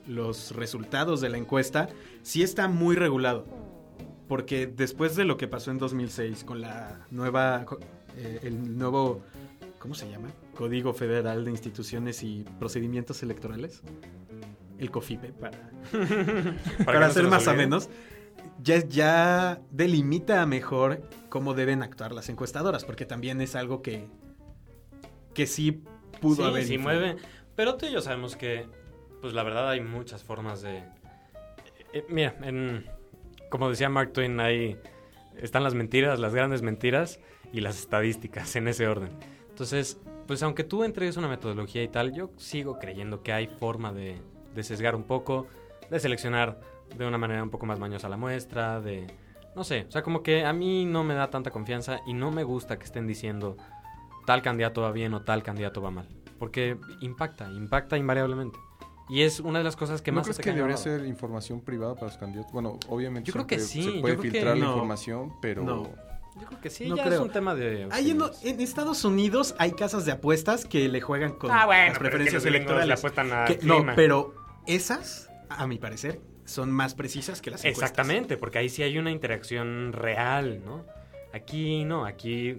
[0.07, 1.89] los resultados de la encuesta.
[2.23, 3.47] Sí está muy regulado.
[4.29, 7.65] Porque después de lo que pasó en 2006 con la nueva,
[8.19, 9.23] eh, el nuevo,
[9.79, 10.29] ¿cómo se llama?
[10.55, 13.81] Código Federal de Instituciones y Procedimientos Electorales.
[14.79, 15.71] El COFIPE, para,
[16.85, 17.65] para, nos más o olvide.
[17.65, 17.89] menos.
[18.63, 24.07] Ya, ya delimita mejor cómo deben actuar las encuestadoras, porque también es algo que,
[25.35, 25.83] que sí
[26.21, 26.65] pudo sí, haber.
[26.65, 27.01] sí influido.
[27.01, 27.23] mueve.
[27.55, 28.67] Pero tú y yo sabemos que,
[29.21, 30.85] pues la verdad hay muchas formas de...
[31.93, 32.87] Eh, mira, en,
[33.51, 34.77] como decía Mark Twain, ahí
[35.37, 37.21] están las mentiras, las grandes mentiras
[37.53, 39.11] y las estadísticas en ese orden.
[39.49, 43.93] Entonces, pues aunque tú entregues una metodología y tal, yo sigo creyendo que hay forma
[43.93, 44.21] de,
[44.55, 45.47] de sesgar un poco,
[45.91, 46.61] de seleccionar
[46.97, 49.07] de una manera un poco más mañosa la muestra, de...
[49.57, 52.31] No sé, o sea, como que a mí no me da tanta confianza y no
[52.31, 53.57] me gusta que estén diciendo
[54.27, 56.07] tal candidato va bien o tal candidato va mal.
[56.39, 58.59] Porque impacta, impacta invariablemente.
[59.09, 61.05] Y es una de las cosas que ¿No más crees se te que debería ser
[61.07, 62.53] información privada para los candidatos?
[62.53, 64.71] Bueno, obviamente Yo creo que sí, se yo puede creo que filtrar la no.
[64.73, 65.63] información, pero...
[65.65, 65.89] No.
[66.39, 67.15] Yo creo que sí, No ya creo.
[67.15, 67.89] es un tema de...
[67.91, 71.87] Hay en, en Estados Unidos hay casas de apuestas que le juegan con Ah, bueno,
[71.89, 72.99] las pero es que preferencias los gringos le electorales.
[73.01, 74.35] apuestan a Que- no, pero
[74.67, 77.91] esas, a mi parecer, son más precisas que las encuestas.
[77.91, 80.85] Exactamente, porque ahí sí hay una interacción real, ¿no?
[81.33, 82.57] Aquí no, aquí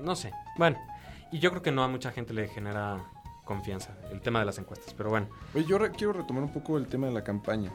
[0.00, 0.32] no sé.
[0.56, 0.76] Bueno,
[1.32, 2.98] y yo creo que no a mucha gente le genera
[3.44, 5.28] confianza el tema de las encuestas, pero bueno.
[5.54, 7.72] Oye, yo re- quiero retomar un poco el tema de la campaña.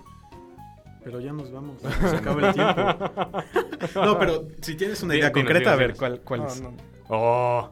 [1.04, 4.02] Pero ya nos vamos, se acaba el tiempo.
[4.06, 6.62] no, pero si tienes una idea Dinos, dinos, concreta, a ver cuál, cuál no, es.
[6.62, 6.74] no,
[7.10, 7.70] Oh.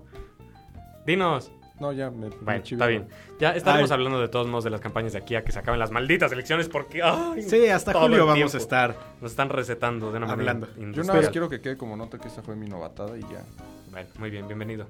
[1.05, 1.51] Dinos.
[1.81, 3.07] No, ya me, Bueno, está bien.
[3.39, 3.95] Ya estaremos Ay.
[3.95, 6.31] hablando de todos modos de las campañas de aquí a que se acaben las malditas
[6.31, 8.95] elecciones porque ay, Sí, hasta todo julio vamos a estar.
[9.19, 10.67] Nos están recetando de una Hablando.
[10.67, 13.21] manera Yo nada más quiero que quede como nota que esta fue mi novatada y
[13.21, 13.43] ya.
[13.89, 14.87] Bueno, muy bien, bienvenido.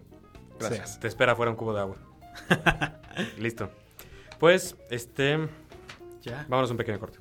[0.60, 1.00] Gracias.
[1.00, 1.96] Te espera fuera un cubo de agua.
[3.40, 3.70] Listo.
[4.40, 5.40] Pues, este,
[6.22, 6.46] Ya.
[6.50, 7.20] vámonos a un pequeño corte.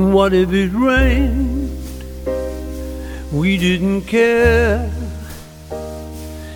[0.00, 1.68] What if it rained?
[3.30, 4.90] We didn't care.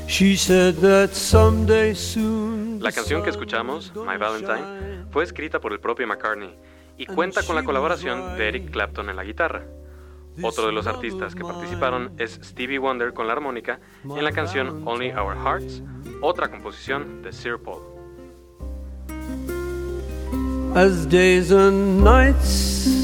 [0.09, 2.81] She said that someday soon.
[2.81, 6.57] La canción que escuchamos, My Valentine, fue escrita por el propio McCartney
[6.97, 9.65] y cuenta con la colaboración de Eric Clapton en la guitarra.
[10.43, 14.89] Otro de los artistas que participaron es Stevie Wonder con la armónica en la canción
[14.89, 15.83] Only Our Hearts,
[16.23, 17.83] otra composición de Sir Paul.
[20.75, 23.04] As days and nights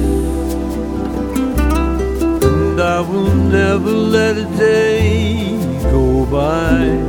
[3.01, 5.57] Will never let a day
[5.91, 6.99] go by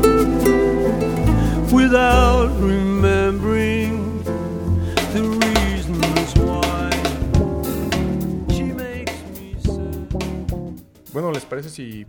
[1.73, 4.23] without remembering
[5.15, 6.91] the reasons why
[8.55, 11.13] she makes me sad.
[11.13, 12.05] Bueno, ¿les parece si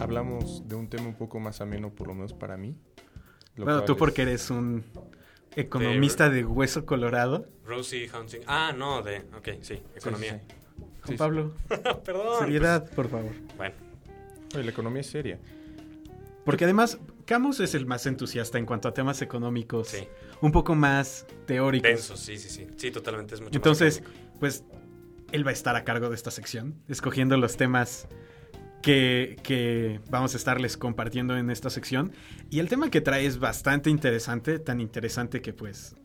[0.00, 2.74] hablamos de un tema un poco más ameno, por lo menos para mí?
[3.56, 4.84] Lo Bueno, tú es- porque eres un
[5.56, 7.46] economista de hueso colorado.
[7.64, 8.40] Rosie Hunting.
[8.46, 9.18] Ah, no, de.
[9.36, 10.40] Ok, sí, economía.
[10.48, 10.54] sí.
[11.08, 11.52] Juan Sí, Pablo,
[12.04, 12.38] Perdón.
[12.40, 13.32] seriedad, por favor.
[13.56, 13.74] Bueno,
[14.54, 15.38] Oye, la economía es seria.
[16.44, 20.08] Porque además, Camus es el más entusiasta en cuanto a temas económicos, sí.
[20.40, 21.88] un poco más teóricos.
[21.90, 22.66] Denso, sí, sí, sí.
[22.76, 24.02] Sí, totalmente es mucho Entonces,
[24.40, 24.64] pues
[25.32, 28.08] él va a estar a cargo de esta sección, escogiendo los temas
[28.80, 32.12] que, que vamos a estarles compartiendo en esta sección.
[32.48, 35.96] Y el tema que trae es bastante interesante, tan interesante que pues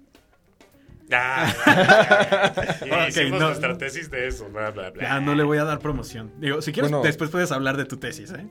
[1.15, 2.53] Ah,
[2.85, 3.47] y Ok, hicimos no.
[3.47, 5.03] nuestra tesis de eso, bla, bla, bla.
[5.03, 6.31] ya no le voy a dar promoción.
[6.39, 7.05] Digo, si quieres, Bueno.
[7.05, 8.47] después puedes hablar de tu tesis, ¿eh?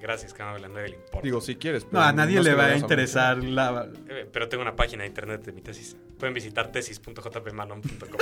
[0.00, 1.20] Gracias, Cámara, a nadie le importa.
[1.22, 1.84] Digo, si quieres.
[1.84, 3.88] No, pero a nadie no le va a interesar la...
[4.08, 5.96] Eh, Pero tengo una página de internet de mi tesis.
[6.18, 8.20] Pueden visitar tesis.jpmalon.com.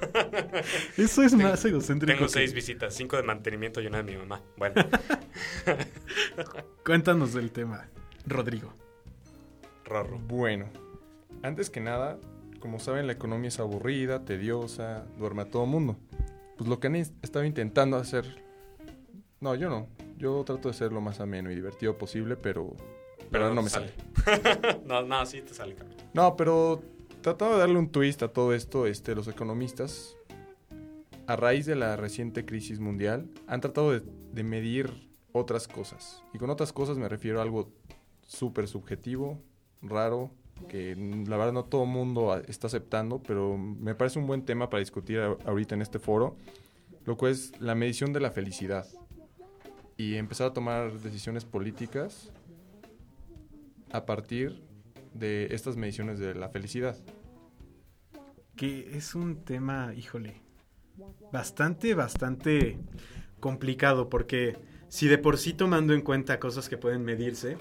[0.96, 2.14] Eso es más egocéntrico.
[2.16, 4.40] Tengo que- seis visitas, cinco de mantenimiento y una de mi mamá.
[4.56, 4.76] Bueno,
[6.84, 7.88] Cuéntanos del tema,
[8.26, 8.72] Rodrigo.
[9.84, 10.18] Rorro.
[10.20, 10.70] Bueno,
[11.42, 12.18] antes que nada,
[12.60, 15.96] como saben, la economía es aburrida, tediosa, duerme a todo mundo.
[16.56, 18.44] Pues lo que han estado intentando hacer...
[19.40, 19.88] No, yo no.
[20.16, 22.74] Yo trato de ser lo más ameno y divertido posible, pero...
[23.30, 23.92] Pero no, me sale.
[24.86, 25.74] no, no, sí te sale.
[25.74, 26.02] Camilo.
[26.14, 26.82] No, pero
[27.20, 30.16] tratando de darle un twist a todo esto, este, los economistas,
[31.26, 36.22] a raíz de la reciente crisis mundial, han tratado de, de medir otras cosas.
[36.32, 37.70] Y con otras cosas me refiero a algo
[38.26, 39.38] súper subjetivo,
[39.82, 40.30] raro,
[40.68, 44.68] que la verdad no todo el mundo está aceptando, pero me parece un buen tema
[44.70, 46.36] para discutir ahorita en este foro,
[47.04, 48.86] lo cual es la medición de la felicidad.
[49.96, 52.32] Y empezar a tomar decisiones políticas
[53.90, 54.62] a partir
[55.14, 56.96] de estas mediciones de la felicidad.
[58.56, 60.42] Que es un tema, híjole,
[61.32, 62.78] bastante, bastante
[63.40, 64.56] complicado porque
[64.88, 67.58] si de por sí tomando en cuenta cosas que pueden medirse,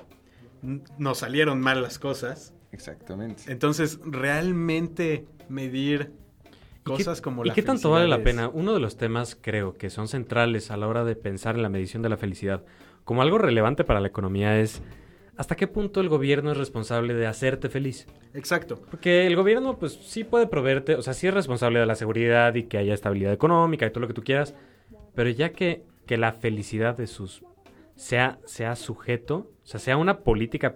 [0.97, 2.53] nos salieron mal las cosas.
[2.71, 3.43] Exactamente.
[3.47, 6.11] Entonces, realmente medir
[6.83, 8.49] cosas ¿Y qué, como ¿Y la qué tanto vale la pena?
[8.49, 11.69] Uno de los temas, creo, que son centrales a la hora de pensar en la
[11.69, 12.63] medición de la felicidad
[13.07, 14.81] como algo relevante para la economía es
[15.37, 18.05] hasta qué punto el gobierno es responsable de hacerte feliz.
[18.33, 18.81] Exacto.
[18.91, 22.53] Porque el gobierno, pues sí puede proveerte, o sea, sí es responsable de la seguridad
[22.55, 24.55] y que haya estabilidad económica y todo lo que tú quieras,
[25.15, 27.45] pero ya que, que la felicidad de sus
[27.95, 30.75] sea, sea sujeto, o sea, sea una política,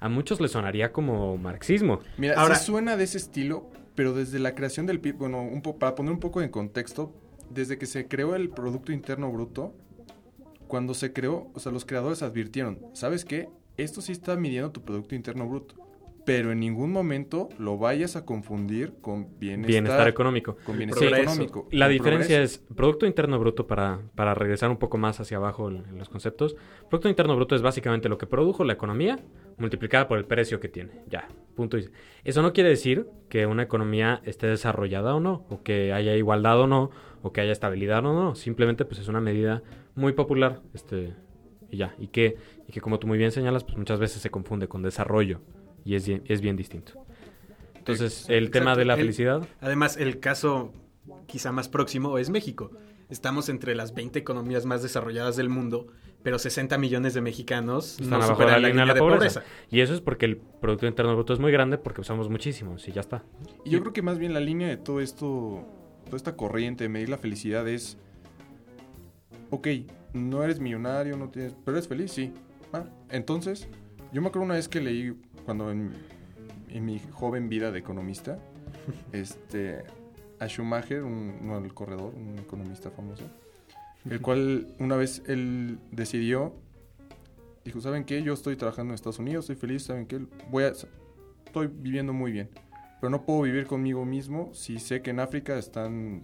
[0.00, 2.00] a muchos les sonaría como marxismo.
[2.18, 5.62] Mira, Ahora- se suena de ese estilo, pero desde la creación del PIB, bueno, un
[5.62, 7.12] po- para poner un poco en contexto,
[7.50, 9.74] desde que se creó el Producto Interno Bruto,
[10.66, 13.48] cuando se creó, o sea, los creadores advirtieron, ¿sabes qué?
[13.76, 15.74] Esto sí está midiendo tu Producto Interno Bruto,
[16.26, 20.56] pero en ningún momento lo vayas a confundir con bienestar, Bienestar económico.
[20.64, 21.32] con bienestar progreso.
[21.32, 21.68] económico.
[21.70, 22.62] La diferencia progreso.
[22.64, 26.08] es Producto Interno Bruto para, para regresar un poco más hacia abajo en, en los
[26.08, 26.56] conceptos.
[26.88, 29.18] Producto Interno Bruto es básicamente lo que produjo la economía
[29.58, 31.02] multiplicada por el precio que tiene.
[31.08, 31.76] Ya, punto.
[31.78, 31.90] y-
[32.24, 36.58] Eso no quiere decir que una economía esté desarrollada o no, o que haya igualdad
[36.60, 36.90] o no,
[37.22, 38.34] o que haya estabilidad o no.
[38.34, 39.62] Simplemente pues es una medida
[39.94, 41.12] muy popular este,
[41.70, 41.94] y ya.
[41.98, 44.82] Y que, y que como tú muy bien señalas, pues muchas veces se confunde con
[44.82, 45.40] desarrollo
[45.84, 46.92] y es, bien- es bien distinto.
[47.76, 49.46] Entonces, el tema de la El- felicidad...
[49.60, 50.72] Además, el caso
[51.26, 52.70] quizá más próximo es México.
[53.10, 55.88] Estamos entre las 20 economías más desarrolladas del mundo,
[56.22, 59.42] pero 60 millones de mexicanos Están no abajo superan de la línea de la pobreza.
[59.70, 62.92] Y eso es porque el Producto Interno Bruto es muy grande porque usamos muchísimo, y
[62.92, 63.22] ya está.
[63.66, 65.66] Y yo creo que más bien la línea de todo esto,
[66.06, 67.98] toda esta corriente de medir la felicidad es,
[69.50, 69.68] ok,
[70.14, 72.32] no eres millonario, no tienes, pero eres feliz, sí.
[72.72, 73.68] Ah, entonces,
[74.12, 75.92] yo me acuerdo una vez que leí, cuando en,
[76.68, 78.38] en mi joven vida de economista,
[79.12, 79.82] este,
[80.38, 83.24] a Schumacher, un, no el corredor, un economista famoso,
[84.08, 86.54] el cual una vez él decidió,
[87.64, 88.22] dijo, ¿saben qué?
[88.22, 90.20] Yo estoy trabajando en Estados Unidos, estoy feliz, ¿saben qué?
[90.50, 92.48] Voy a, estoy viviendo muy bien
[93.04, 96.22] pero no puedo vivir conmigo mismo si sé que en África están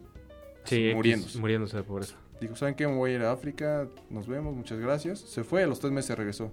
[0.64, 1.38] Sí, muriéndose.
[1.38, 2.16] muriéndose de pobreza.
[2.40, 2.86] Dijo, ¿saben qué?
[2.88, 5.18] Me voy a ir a África, nos vemos, muchas gracias.
[5.18, 6.50] Se fue, a los tres meses regresó.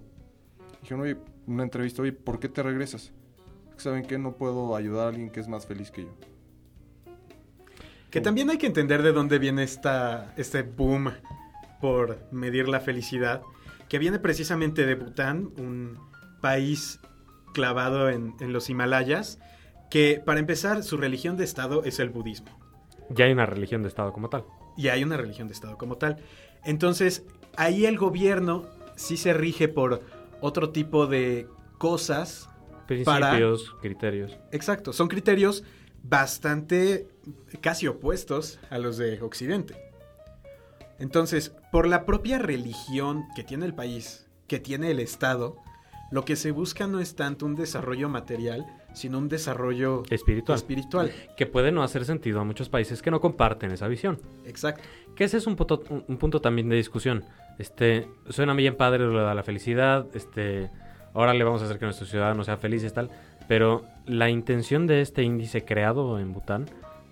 [0.82, 1.16] Dijeron, oye,
[1.48, 3.12] una entrevista, oye, ¿por qué te regresas?
[3.76, 4.18] ¿Saben qué?
[4.18, 6.14] No puedo ayudar a alguien que es más feliz que yo.
[8.10, 11.10] Que también hay que entender de dónde viene esta, este boom
[11.80, 13.42] por medir la felicidad,
[13.88, 15.98] que viene precisamente de Bután, un
[16.40, 17.00] país
[17.54, 19.38] clavado en, en los Himalayas,
[19.90, 22.48] que para empezar su religión de Estado es el budismo.
[23.10, 24.44] Ya hay una religión de Estado como tal.
[24.76, 26.18] y hay una religión de Estado como tal.
[26.64, 27.24] Entonces,
[27.56, 30.02] ahí el gobierno sí se rige por
[30.40, 32.48] otro tipo de cosas.
[32.86, 34.36] Principios, criterios.
[34.50, 35.62] Exacto, son criterios
[36.02, 37.06] bastante
[37.60, 39.76] casi opuestos a los de Occidente.
[40.98, 45.56] Entonces, por la propia religión que tiene el país, que tiene el Estado,
[46.10, 50.56] lo que se busca no es tanto un desarrollo material, sino un desarrollo Espiritual.
[50.56, 51.12] espiritual.
[51.36, 54.18] Que puede no hacer sentido a muchos países que no comparten esa visión.
[54.46, 54.82] Exacto.
[55.18, 57.24] Que ese es un punto, un- un punto también de discusión.
[57.58, 60.70] Este, suena bien padre lo de la felicidad, este,
[61.12, 63.10] ahora le vamos a hacer que nuestros ciudadanos sean felices tal,
[63.48, 66.66] pero la intención de este índice creado en Bután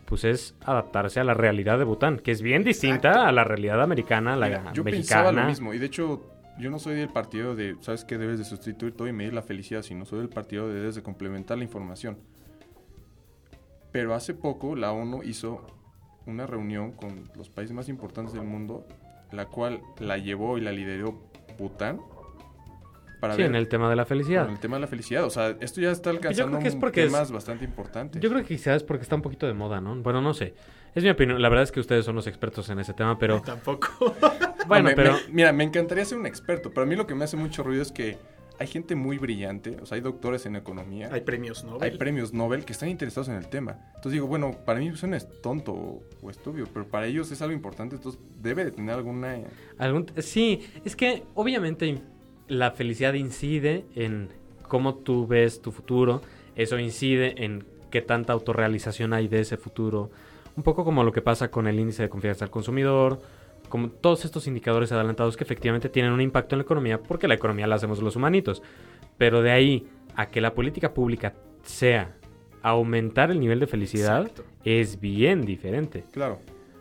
[0.05, 3.29] pues es adaptarse a la realidad de Bután, que es bien distinta Exacto.
[3.29, 5.75] a la realidad americana, la Mira, yo pensaba lo mismo.
[5.75, 6.31] Y de hecho,
[6.61, 8.17] yo no soy del partido de, ¿sabes qué?
[8.19, 11.03] Debes de sustituir todo y medir la felicidad, sino soy del partido de debes de
[11.03, 12.19] complementar la información.
[13.91, 15.67] Pero hace poco la ONU hizo
[16.27, 18.87] una reunión con los países más importantes del mundo,
[19.33, 21.21] la cual la llevó y la lideró
[21.59, 22.01] Bután
[23.21, 24.45] para Sí, ver en el tema de la felicidad.
[24.45, 25.25] con el tema de la felicidad.
[25.25, 28.21] O sea, esto ya está alcanzando creo que es es- temas bastante importantes.
[28.21, 29.97] Yo creo que quizás porque está un poquito de moda, ¿no?
[29.97, 30.55] Bueno, no sé.
[30.95, 31.41] Es mi opinión.
[31.41, 33.41] La verdad es que ustedes son los expertos en ese tema, pero...
[33.43, 33.89] Tampoco.
[34.67, 35.13] Bueno, No, me- pero...
[35.13, 37.63] me- mira, me encantaría ser un experto, pero a mí lo que me hace mucho
[37.63, 38.19] ruido es que
[38.59, 41.83] hay gente muy brillante, o sea, hay doctores en economía, Hay premios Nobel.
[41.93, 43.79] hay premios Nobel que están interesados en el tema.
[43.89, 47.43] Entonces digo, bueno, para mí suena es tonto o, o estúpido, pero para ellos es
[47.43, 49.37] algo importante, entonces debe de tener alguna...
[49.79, 52.01] Algún- Sí, es que obviamente
[52.49, 54.29] la felicidad incide en
[54.69, 56.23] cómo tú ves tu futuro,
[56.55, 60.11] eso incide en qué tanta autorrealización hay de ese futuro,
[60.57, 63.21] un poco como lo que pasa con el índice de confianza al consumidor,
[63.69, 67.35] como todos estos indicadores adelantados que efectivamente tienen un impacto en la economía, porque la
[67.35, 68.63] economía la hacemos los humanitos,
[69.19, 72.17] pero de ahí a que la política pública sea
[72.63, 74.45] aumentar el nivel de felicidad Exacto.
[74.65, 76.05] es bien diferente.
[76.13, 76.41] Claro,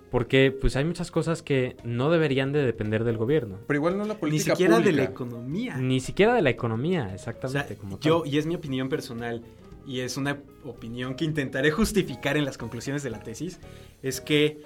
[0.09, 3.57] Porque pues hay muchas cosas que no deberían de depender del gobierno.
[3.67, 5.77] pero igual no la Ni política siquiera de la economía.
[5.77, 7.75] Ni siquiera de la economía, O sea, exactamente.
[7.75, 8.33] como yo, tal.
[8.33, 9.41] y es mi opinión personal,
[9.85, 13.59] y es una opinión que intentaré justificar en las conclusiones de la tesis,
[14.01, 14.61] es que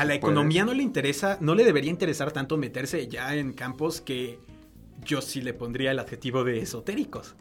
[0.00, 4.00] a la economía no le interesa, no le debería interesar tanto meterse ya en campos
[4.00, 4.38] que
[5.04, 7.36] yo sí le pondría el adjetivo de esotéricos.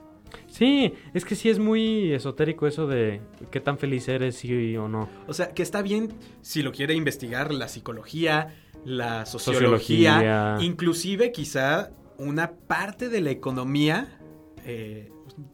[0.47, 4.87] Sí, es que sí es muy esotérico eso de qué tan feliz eres, sí o
[4.87, 5.09] no.
[5.27, 8.55] O sea, que está bien si lo quiere investigar la psicología,
[8.85, 10.57] la sociología, Sociología.
[10.61, 14.19] inclusive quizá una parte de la economía.
[14.65, 15.11] eh,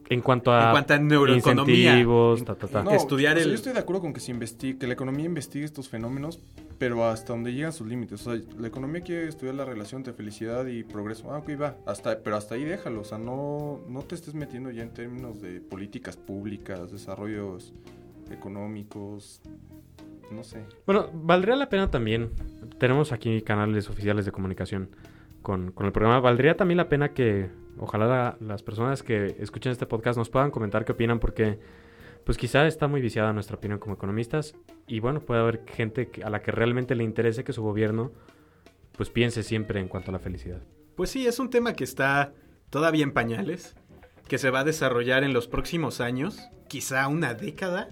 [0.08, 1.90] En cuanto a, En cuanto a neuroeconomía.
[1.92, 2.82] incentivos, En- ta, ta, ta.
[2.82, 4.92] No, estudiar o sea, el- Yo estoy de acuerdo con que se investigue, que la
[4.94, 6.40] economía investigue estos fenómenos,
[6.78, 8.26] pero hasta donde llegan sus límites.
[8.26, 11.32] O sea, la economía quiere estudiar la relación entre felicidad y progreso.
[11.32, 11.76] Ah, ok, va.
[11.86, 13.00] Hasta, pero hasta ahí déjalo.
[13.00, 17.72] O sea, no, no te estés metiendo ya en términos de políticas públicas, desarrollos
[18.30, 19.40] económicos.
[20.30, 20.64] No sé.
[20.86, 22.30] Bueno, valdría la pena también,
[22.78, 24.90] tenemos aquí canales oficiales de comunicación
[25.46, 29.70] con, con el programa, valdría también la pena que ojalá la- las personas que escuchen
[29.70, 31.60] este podcast nos puedan comentar qué opinan porque
[32.24, 34.56] pues quizá está muy viciada nuestra opinión como economistas
[34.88, 38.10] y bueno, puede haber gente a la que realmente le interese que su gobierno
[38.96, 40.62] pues piense siempre en cuanto a la felicidad.
[40.96, 42.32] Pues sí, es un tema que está
[42.68, 43.76] todavía en pañales,
[44.26, 47.90] que se va a desarrollar en los próximos años, quizá una década.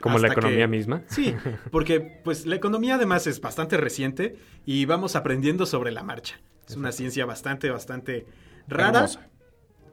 [0.00, 1.02] Como la economía que- misma.
[1.08, 1.34] Sí,
[1.70, 6.40] porque pues la economía además es bastante reciente y vamos aprendiendo sobre la marcha.
[6.72, 8.24] Es una ciencia bastante, bastante
[8.66, 9.00] rara.
[9.00, 9.28] Hermosa.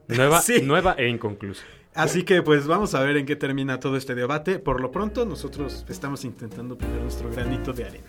[0.08, 0.62] Nueva, Sí.
[0.62, 1.62] nueva e inconclusa.
[1.94, 4.60] Así que pues vamos a ver en qué termina todo este debate.
[4.60, 8.08] Por lo pronto nosotros estamos intentando poner nuestro granito de arena.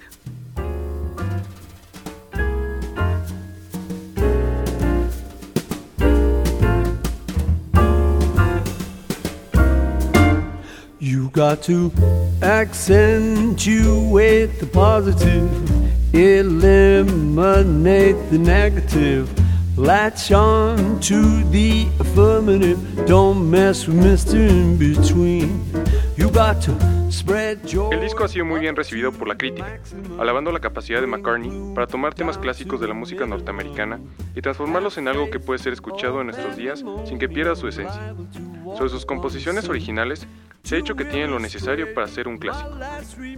[10.98, 11.90] You got to
[12.42, 13.66] accentuate
[14.60, 15.79] the positive,
[16.12, 17.06] eliminate
[18.30, 19.28] the negative.
[19.78, 23.06] Latch on to the affirmative.
[23.06, 24.34] Don't mess with Mr.
[24.34, 25.64] In Between.
[27.90, 29.80] El disco ha sido muy bien recibido por la crítica,
[30.18, 34.00] alabando la capacidad de McCartney para tomar temas clásicos de la música norteamericana
[34.36, 37.68] y transformarlos en algo que puede ser escuchado en nuestros días sin que pierda su
[37.68, 38.14] esencia.
[38.76, 40.26] Sobre sus composiciones originales,
[40.62, 42.70] se ha dicho que tienen lo necesario para ser un clásico.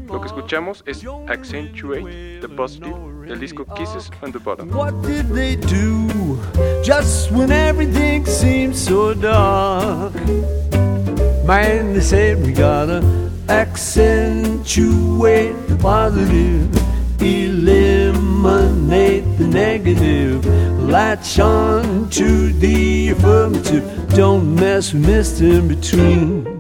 [0.09, 2.97] Lo que escuchamos es Accentuate the Positive
[3.29, 4.71] del disco Kisses on the Bottom.
[4.71, 6.39] What did they do
[6.83, 10.13] just when everything seems so dark?
[11.45, 13.03] Man, they said we gotta
[13.49, 16.73] accentuate the positive,
[17.21, 20.47] eliminate the negative,
[20.79, 23.83] latch on to the affirmative.
[24.15, 25.59] Don't mess with Mr.
[25.59, 26.52] In Between.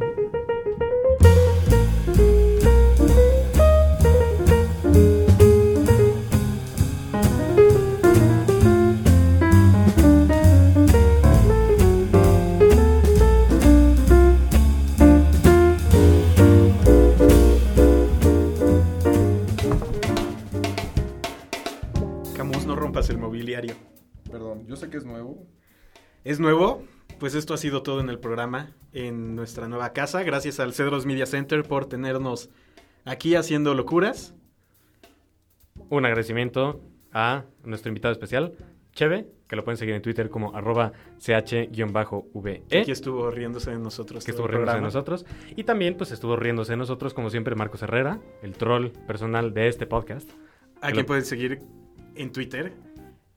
[27.22, 30.24] Pues esto ha sido todo en el programa, en nuestra nueva casa.
[30.24, 32.50] Gracias al Cedros Media Center por tenernos
[33.04, 34.34] aquí haciendo locuras.
[35.88, 36.80] Un agradecimiento
[37.12, 38.54] a nuestro invitado especial,
[38.92, 42.62] Cheve, que lo pueden seguir en Twitter como arroba ch-ve.
[42.80, 44.24] Aquí estuvo riéndose de nosotros.
[44.24, 45.24] que estuvo riéndose de nosotros.
[45.54, 49.68] Y también, pues, estuvo riéndose de nosotros, como siempre, Marcos Herrera, el troll personal de
[49.68, 50.28] este podcast.
[50.80, 51.60] A Que quien lo- pueden seguir
[52.16, 52.72] en Twitter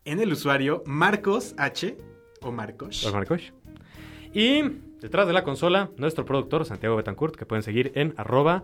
[0.05, 1.95] en el usuario Marcos H
[2.41, 3.03] o Marcos.
[3.03, 3.53] Los Marcos.
[4.35, 4.61] Y
[5.01, 8.63] detrás de la consola, nuestro productor, Santiago Betancourt, que pueden seguir en arroba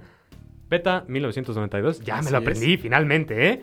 [0.69, 2.01] beta1992.
[2.03, 2.41] Ya Así me lo es.
[2.43, 3.61] aprendí finalmente, ¿eh?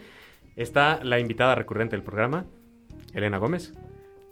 [0.56, 2.46] Está la invitada recurrente del programa,
[3.14, 3.72] Elena Gómez,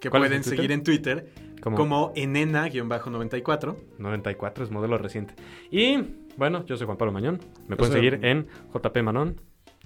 [0.00, 1.28] Que ¿Cuál es pueden seguir en Twitter
[1.62, 3.76] como, como enena-94.
[3.98, 5.34] 94, es modelo reciente.
[5.70, 5.98] Y
[6.36, 7.40] bueno, yo soy Juan Pablo Mañón.
[7.68, 9.36] Me pueden soy- seguir en JP Manon.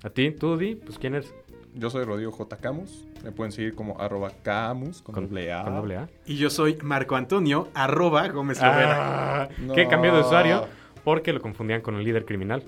[0.03, 1.34] A ti, tú, Di, pues quién eres?
[1.75, 2.57] Yo soy Rodrigo J.
[2.57, 3.07] Camus.
[3.25, 5.64] Me pueden seguir como arroba Camus con, doble A.
[5.64, 6.09] Con doble A.
[6.27, 9.43] Y yo soy Marco Antonio, arroba Gómez Lovera.
[9.43, 9.75] Ah, No.
[9.75, 10.66] Que cambió de usuario
[11.05, 12.64] porque lo confundían con el líder criminal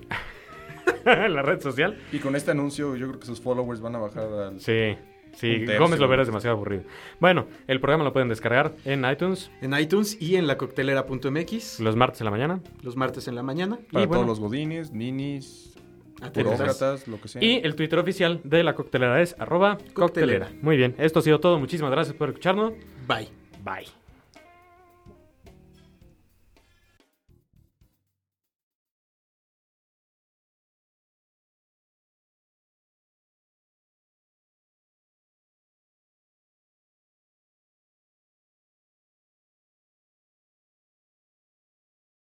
[1.05, 1.97] en la red social.
[2.11, 4.59] Y con este anuncio yo creo que sus followers van a bajar al...
[4.61, 4.95] Sí,
[5.33, 5.65] sí.
[5.77, 6.83] Gómez Lovera es demasiado aburrido.
[7.19, 12.21] Bueno, el programa lo pueden descargar en iTunes En iTunes y en lacoctelera.mx los martes
[12.21, 12.61] en la mañana.
[12.81, 13.77] los martes en la mañana.
[13.91, 14.23] Para y bueno.
[14.23, 15.69] todos los godines, ninis.
[16.33, 17.43] Burócratas, lo que sea.
[17.43, 20.45] Y el Twitter oficial de la coctelera es arroba Coctelera.
[20.45, 20.49] coctelera.
[20.61, 21.59] Muy bien, esto ha sido todo.
[21.59, 22.73] Muchísimas gracias por escucharnos.
[23.07, 23.29] Bye.
[23.63, 24.02] Bye.